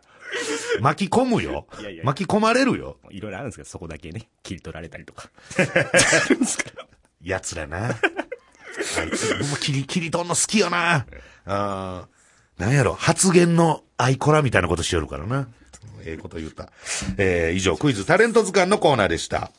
[0.80, 2.02] 巻き込むよいやいや。
[2.02, 2.96] 巻き込まれるよ。
[3.10, 5.28] いろいろあるんですけど、そこだけね、切り取られたりとか。
[7.22, 7.90] 奴らな。
[7.90, 7.92] あ
[9.04, 11.04] いつ、ほんま切り、切り取んの好きよな。
[11.44, 15.48] あーなんやろ、発言のアイコラみたいなことしよるからな。
[16.06, 16.70] ええこと言った。
[17.18, 19.50] えー、以上、クイズタレント図鑑のコーナーでした。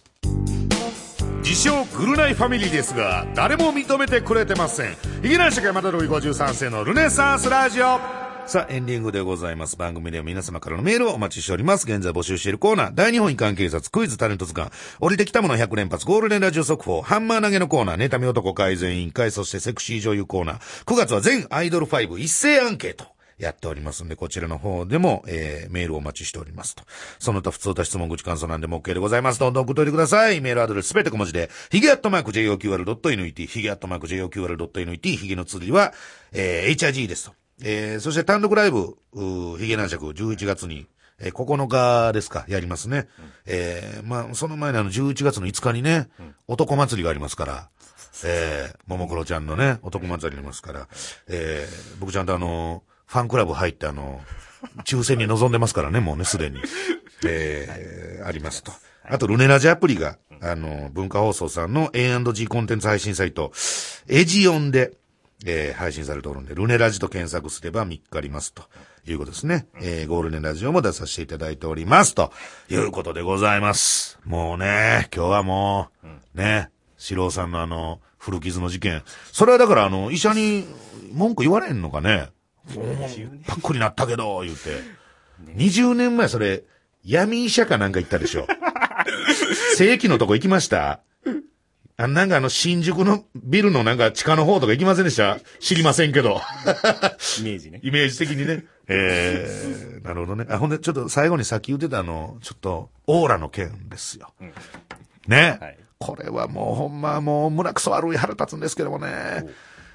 [1.47, 4.97] 自称グルナイファミリーですが、誰も認めてくれてません。
[5.21, 8.01] ヒゲ男爵山田ルイ53世のルネサンスラジオ。
[8.45, 9.77] さあ、エンディングでございます。
[9.77, 11.85] 番組では皆様からのメールをお待ちしております。
[11.89, 23.16] 現在募集しているコーナー、大日本遺憾警察クイズタレント図鑑、降りてきたもの100連発、ゴールデンラジオ速報、ハンマー投げのコーナー、妬み男改善委員会、そしてセクシー女優コーナー、9月は全アイドル5一斉アンケート。
[23.37, 26.83] やっておりますんで、こちらの方でも、えー、メールをお待ちしておりますと。
[27.19, 29.39] その他普通た質問口感想なんでも OK でございます。
[29.39, 30.41] どんどん送っといてください。
[30.41, 35.93] メールアドレスすべて小文字で、ヒゲアットマーク JOQR.NET、ヒゲアットマーク JOQR.NET、ヒゲの釣りは、
[36.31, 37.33] えー、HIG ですと。
[37.63, 40.87] えー、そして単独ライブ、うーヒゲ男爵11月に、
[41.19, 43.07] えー、9日ですか、やりますね。
[43.45, 46.09] えー、まあ、その前にあの、11月の5日にね、
[46.47, 47.69] 男祭りがありますから、
[48.25, 50.87] えー、ももクロちゃんのね、男祭りありますから、
[51.27, 54.21] えー、僕ちゃんとあの、ファンクラブ入ってあの、
[54.85, 56.59] 抽選に臨んでますからね、もうね、すでに。
[57.25, 58.71] えー、ありますと。
[59.03, 63.51] あと、ルネラジアプリが、あの、文化放送さんの A&G コンテンツ配信サイト、
[64.07, 64.93] エジオンで、
[65.45, 68.63] えー配信されておるんで、ルネラジと検索すれば見っかりますと
[69.05, 69.67] いうことですね。
[69.81, 72.31] えーゴールデンラジオも出させていただいておりますと
[72.69, 74.19] いうことでございます。
[74.25, 79.03] もうね、今日はもう、ね、四郎さんのあの、古傷の事件。
[79.31, 80.65] それはだからあの、医者に
[81.13, 82.29] 文句言われんのかね？
[83.45, 84.81] パックになったけど、言うて。
[85.55, 86.63] 20年前それ、
[87.03, 88.47] 闇医者かなんか行ったでしょ。
[89.75, 91.01] 正規のとこ行きました
[91.99, 95.39] あなんかあの、新宿のビルのなんか地下の方とか行きませんでした？
[95.59, 96.41] 知りませんけど。
[97.39, 97.79] イメージね。
[97.81, 98.65] イメージ的にね。
[98.87, 100.45] えー、なるほどね。
[100.49, 104.31] あ、ほんで、ちょっと最後にさっき言ってたあの、ちょっと、オーラの件ですよ。
[105.27, 109.45] ね、はいこれはもうほんまもう胸くそ悪い腹立つんですけどもね。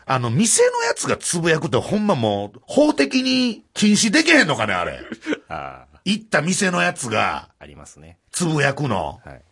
[0.07, 5.01] あの、店のやつがつぶやくってほんまもう、法的に禁止できへんのかね、あれ。
[5.49, 8.19] ああ、行った店のやつが、ありますね。
[8.31, 9.21] つぶやくの。
[9.25, 9.43] はい。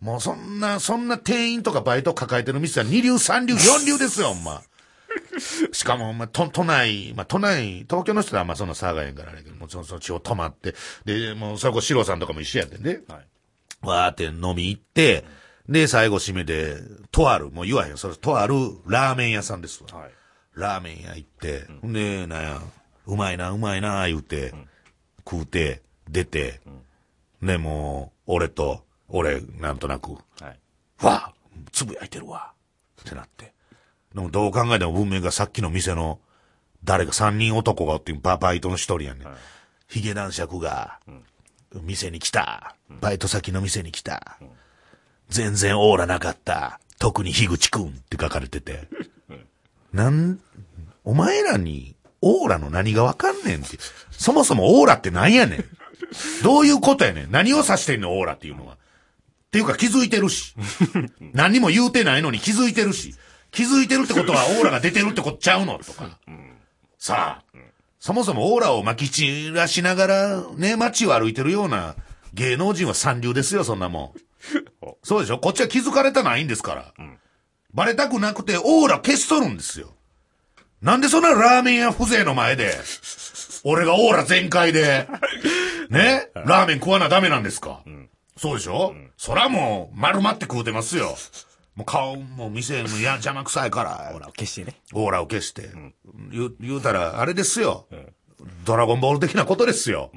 [0.00, 4.62] もうそんな、そんな店員とかバイト抱えてる店は二流、三流、四流ですよ、 ほんま。
[5.72, 13.26] しかも、まあ、都、都内、まあ、都内、東京の人はあんまそんな騒がへんからあれやけど、もうその、地方泊まって、で、もうそれこそ、シロさんとかも一緒やってんで、はい。
[13.82, 15.24] わーって飲み行って、
[15.68, 16.76] で、最後締めで、
[17.10, 18.54] とある、もう言わへんよ、それ、とある
[18.86, 19.98] ラーメン屋さんですわ。
[19.98, 20.10] はい。
[20.54, 22.60] ラーメン屋行って、ほんで、なんや、
[23.06, 24.54] うまいな、うまいな、言うて、
[25.28, 26.60] 食うて、出て、
[27.40, 30.18] ね、もう、俺と、俺、なんとなく、は
[30.50, 30.58] い。
[31.02, 31.32] わあ
[31.72, 32.52] つぶやいてるわ
[33.02, 33.52] ってなって。
[34.14, 36.20] でもどう考えても文明がさっきの店の、
[36.84, 39.28] 誰か三人男がおってババイトの一人やねん。
[39.88, 41.00] ヒゲ男爵が、
[41.82, 42.76] 店に来た。
[43.00, 44.38] バイト先の店に来た。
[45.28, 46.80] 全然オーラなかった。
[46.98, 48.88] 特に樋口くんって書かれてて。
[49.92, 50.40] なん、
[51.04, 53.78] お前らにオーラの何がわかんねんって。
[54.10, 55.64] そもそもオーラって何やねん。
[56.42, 57.30] どういうことやねん。
[57.30, 58.74] 何を指してんの、オーラっていうのは。
[58.74, 58.78] っ
[59.50, 60.54] ていうか気づいてるし。
[61.32, 63.14] 何にも言うてないのに気づいてるし。
[63.50, 66.18] 気づいてるってことはオーラが出てるってことちゃうのとか。
[66.98, 67.58] さあ、
[67.98, 71.94] そもそもオーラを撒き散らしながらね、街を歩いてるような
[72.34, 74.20] 芸能人は三流ですよ、そんなもん。
[75.06, 75.38] そうでしょ？
[75.38, 76.92] こっちは気づかれたないんですから。
[77.72, 79.94] バレたくなくてオーラ消しとるんですよ。
[80.82, 82.74] なんでそんなラーメン屋風情の前で、
[83.64, 85.06] 俺がオーラ全開で、
[85.90, 87.82] ね、ラーメン食わなダメなんですか、
[88.36, 91.16] そうでしょ、そらもう丸まって食うてますよ。
[91.76, 94.10] もう顔も店のや邪魔くさいから。
[94.12, 94.80] ほら、決してね。
[94.92, 95.70] オーラを消して。
[96.32, 97.86] 言う言うたら、あれですよ。
[98.64, 100.10] ドラゴンボール的なことですよ。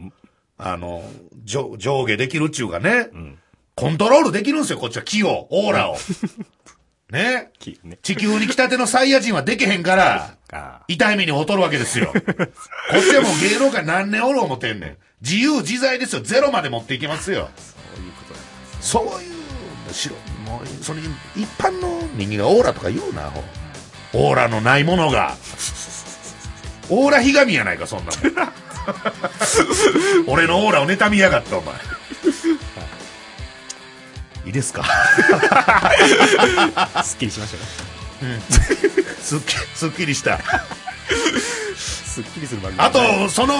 [0.57, 1.03] あの、
[1.43, 3.09] 上上下できるっちゅうかね。
[3.79, 5.97] コントロールできるんですよ、こっちは気を、オーラを。
[7.11, 7.49] ね？
[7.57, 12.13] きね地球に来たてのサイヤ人はできへんから、あ痛い目に劣るわけですよ。
[12.13, 12.23] こっ
[13.01, 14.97] ちはもう芸能界何年おる思てんねん。
[15.21, 16.21] 自由自在ですよ。
[16.21, 17.49] ゼロまで持っていきますよ。
[18.79, 19.09] そうい
[19.89, 20.15] う、しろ、
[20.45, 20.99] もう、それ、
[21.35, 23.43] 一般の人間がオーラとか言うな、アホ
[24.13, 25.35] オーラのないものが。
[26.89, 28.49] オーラひがみやないか、そんなもん。
[30.27, 31.75] 俺のオーラを妬みやがった、お前。
[34.45, 34.83] いいですか？
[37.03, 37.53] すっきりしまし
[38.21, 38.39] たね。
[39.21, 40.39] すっきすっきりした。
[41.07, 42.81] すっきりする番組。
[42.83, 43.53] あと、その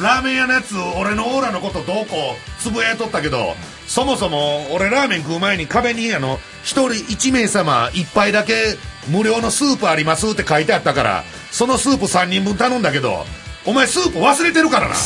[0.00, 3.54] ラーメン屋のやつ、俺のオーラのことどうこうつぶやいとったけど、
[3.86, 8.76] そもそも俺ラーメン食う前に壁にあの、一人一名様一杯だけ
[9.08, 13.26] 無料のスープありますって書いてあったから、そのスープ3人分頼んだけど、
[13.64, 14.94] お前スープ忘れてるからな。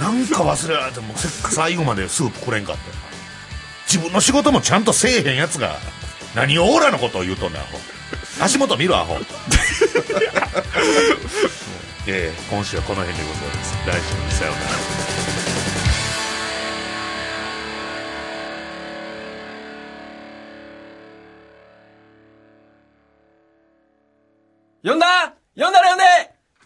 [0.00, 2.96] なんか忘れられても最後までスープくれんかったよ
[3.86, 5.76] 自分の仕事もちゃんとせえへんやつが、
[6.34, 7.78] 何をオーラのことを言うとんねん、アホ。
[8.40, 9.16] 足元見ろ、アホ。
[12.08, 13.74] ええ今週はこの辺でございます。
[13.86, 13.94] 来
[14.30, 14.66] 週さようなら。
[24.84, 26.04] 呼んだ呼んだら呼んで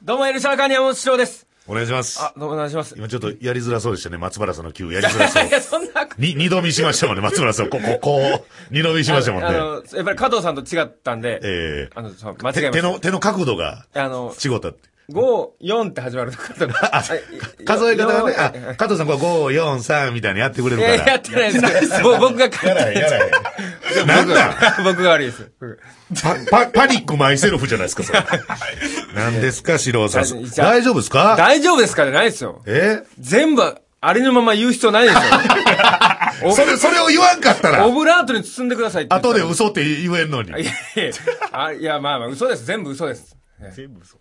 [0.02, 1.49] どうもエルシャーカーニアモン師匠です。
[1.70, 2.20] お願いします。
[2.20, 2.96] あ、どうもお願いします。
[2.98, 5.50] 今ちょっとやりづらそうでしたね、松原さんの Q やりづらそう い。
[5.52, 7.68] や、そんな、に、二度見しましたもんね、松原さん。
[7.68, 9.48] ここ、こう、二度見しましたもんね。
[9.50, 14.04] あの、やっぱり加藤さんと違ったんで、ええあの、そう間違えまし手の、手の角度がた。
[14.04, 14.89] あの、違ったって。
[15.10, 16.74] 5、4って始まる方が。
[16.96, 21.16] あ数え方がね、ああ、加藤さんこれ5、4、3みたいにやってくれるから。
[21.16, 22.02] ってないです。
[22.02, 23.28] ぼ僕が書いやらへん、やらへ
[24.04, 24.06] ん。
[24.06, 24.76] なんだ？
[24.84, 25.50] 僕が悪いです。
[26.22, 28.24] パ、パ、パニックマイセルフじゃないですか、それ。
[29.14, 30.24] 何ですか、四郎さん。
[30.56, 31.34] 大丈夫ですか？
[31.36, 32.04] 大丈夫ですか？
[32.04, 32.62] じゃないですよ。
[32.66, 33.02] え？
[33.18, 35.22] 全部、ありのまま言う必要ないですよ。
[36.56, 39.14] それ、それを言わんかったらオ、ブラートに包んでくださいって。
[39.14, 40.50] 後で嘘って言えんのに。
[40.58, 42.64] いや、まあまあ、嘘です。
[42.64, 43.36] 全部嘘です。
[43.74, 44.18] 全部嘘。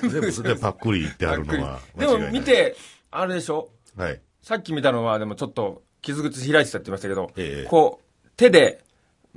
[0.00, 2.18] 全部嘘でパックリってあるのはでも。
[2.30, 2.76] 見て、
[3.10, 3.70] あれでしょ？
[3.96, 4.20] はい。
[4.42, 8.84] さっき見たのは、でもちょっと、傷口開いてたって言いましたけど、ええこう、手で、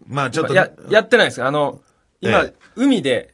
[0.06, 1.82] まあちょっと、や、やってないですかあの、
[2.20, 3.34] 今、ええ海で、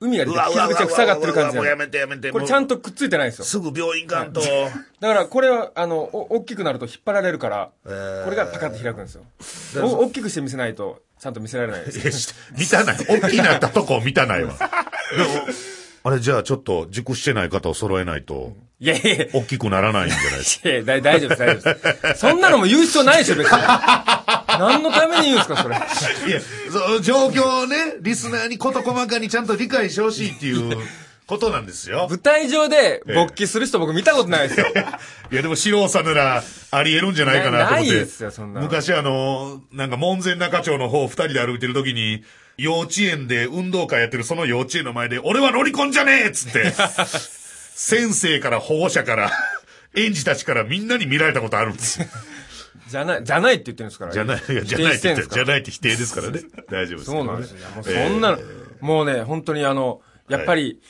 [0.00, 2.32] 海が出て傷口が塞がってる感じもうやめてやめて。
[2.32, 2.76] これちゃんと。
[2.76, 3.44] とくっついてないんですよ。
[3.44, 4.40] すぐ病院行かんと。
[4.40, 9.24] だからこれは、あの、お大きくなると引っ張られるから、ーこれがパカッと開くんですよ。
[9.86, 12.34] お大きくして見せないと、ちゃんと見せられないです。
[12.58, 12.96] 見たない。
[12.96, 14.54] 大きなったとこ見たないわ。
[16.02, 20.68] あれじゃあちょっと熟してない方を揃えないと、いやいやいや大きくならないんじゃないですか？
[20.70, 22.20] いや大大丈夫です、大丈夫です。
[22.20, 23.58] そんなのも言う必要ないでしょ、別に。
[24.48, 25.76] 何のために言うんですか、それ。
[25.76, 26.40] いや、
[26.70, 30.76] そう、状況をね、リスナーに事細かにちゃんと理解してほしいっていう
[31.30, 32.08] ことなんですよ。
[32.10, 34.66] 舞台上で勃起する人僕見たことないですよ。
[35.32, 37.90] いや、でも、四郎さんなら、あり得るんじゃないかなと思って。
[37.90, 42.24] ないですよそんなの昔あの、なんか、門前仲町の方二人で歩いてる時に、
[42.56, 46.74] 幼稚園で運動会やってるその幼稚園の前で、俺は乗り込んじゃねえっつって、
[47.74, 49.30] 先生から保護者から、
[49.94, 52.06] 園児たちからみんなに見られたことあるんですよ。
[52.88, 54.12] じゃない、じゃないって言ってるんですから。
[54.12, 56.40] じゃない、いやじゃないって言って、じゃないって否定ですからね。
[56.68, 57.10] 大丈夫です。
[57.10, 57.70] そうなんですよ。
[57.76, 58.38] もうそえーんなの、
[58.80, 60.80] もうね、本当にあの、やっぱり、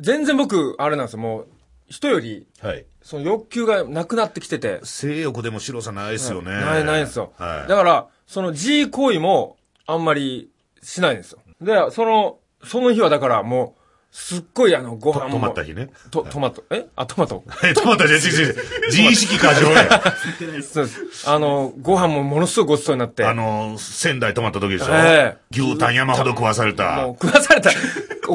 [0.00, 1.48] 全然僕、あれなんですよ、もう、
[1.88, 2.86] 人より、はい。
[3.02, 6.50] その欲求がなくなってきてて、性欲でも白さないですよね。
[6.52, 7.32] ない、ないんですよ。
[7.38, 7.68] はい。
[7.68, 10.50] だから、その G 行為も、あんまり
[10.82, 11.38] しないんですよ。
[11.60, 13.77] で、その、その日はだからもう、
[14.10, 15.30] すっごいあの、ご飯も。
[15.32, 15.90] と止まった日ね。
[16.10, 16.64] と、トマト。
[16.70, 16.86] え？
[16.96, 17.44] あ、トマト？
[17.62, 18.56] え、トマトじゃ、違う違う。
[18.86, 20.02] 自意識過剰や。
[20.62, 21.30] そうです。
[21.30, 23.24] あの、ご飯もものすごいごちそうになって。
[23.24, 26.96] あの、仙台泊まった時でしょ、え牛タン山ほど食わされた。
[26.96, 27.70] もう食わされた。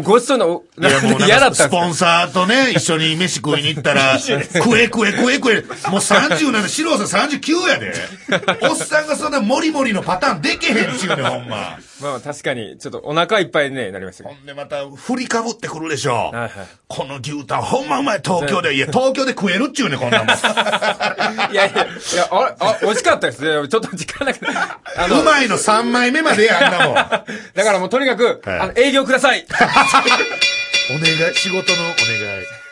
[0.02, 4.40] ごちそうな、おいやもうなんか嫌だったスポンサーとね、一緒に飯食いに行ったら、 食
[4.80, 5.62] え食え食え食え。
[5.62, 7.94] もう37、四郎さん39やで。
[8.68, 11.78] おっさんがそんなモリモリのパターンでけへんちゅうねん、ほんま。
[12.02, 16.30] まあ確かに、ちょっとお腹いっぱいにね、なりましたけほんでまた、振りかぶってくるでしょ。
[16.32, 16.38] ど。
[16.38, 16.52] はいはい。
[16.88, 18.76] この牛タンほんまうまい、東京で。
[18.76, 20.28] いや、東京で食えるっちゅうねん、こんなもん。
[21.52, 23.68] いやいや、いや、あれ、あ、美味しかったですね。
[23.68, 24.46] ちょっと時間なくて。
[24.46, 26.96] うまいの3枚目までや、あんなもん。
[27.56, 29.46] だからもうとにかく、はいあの、営業ください。
[30.92, 32.63] お願い、仕事のお願い。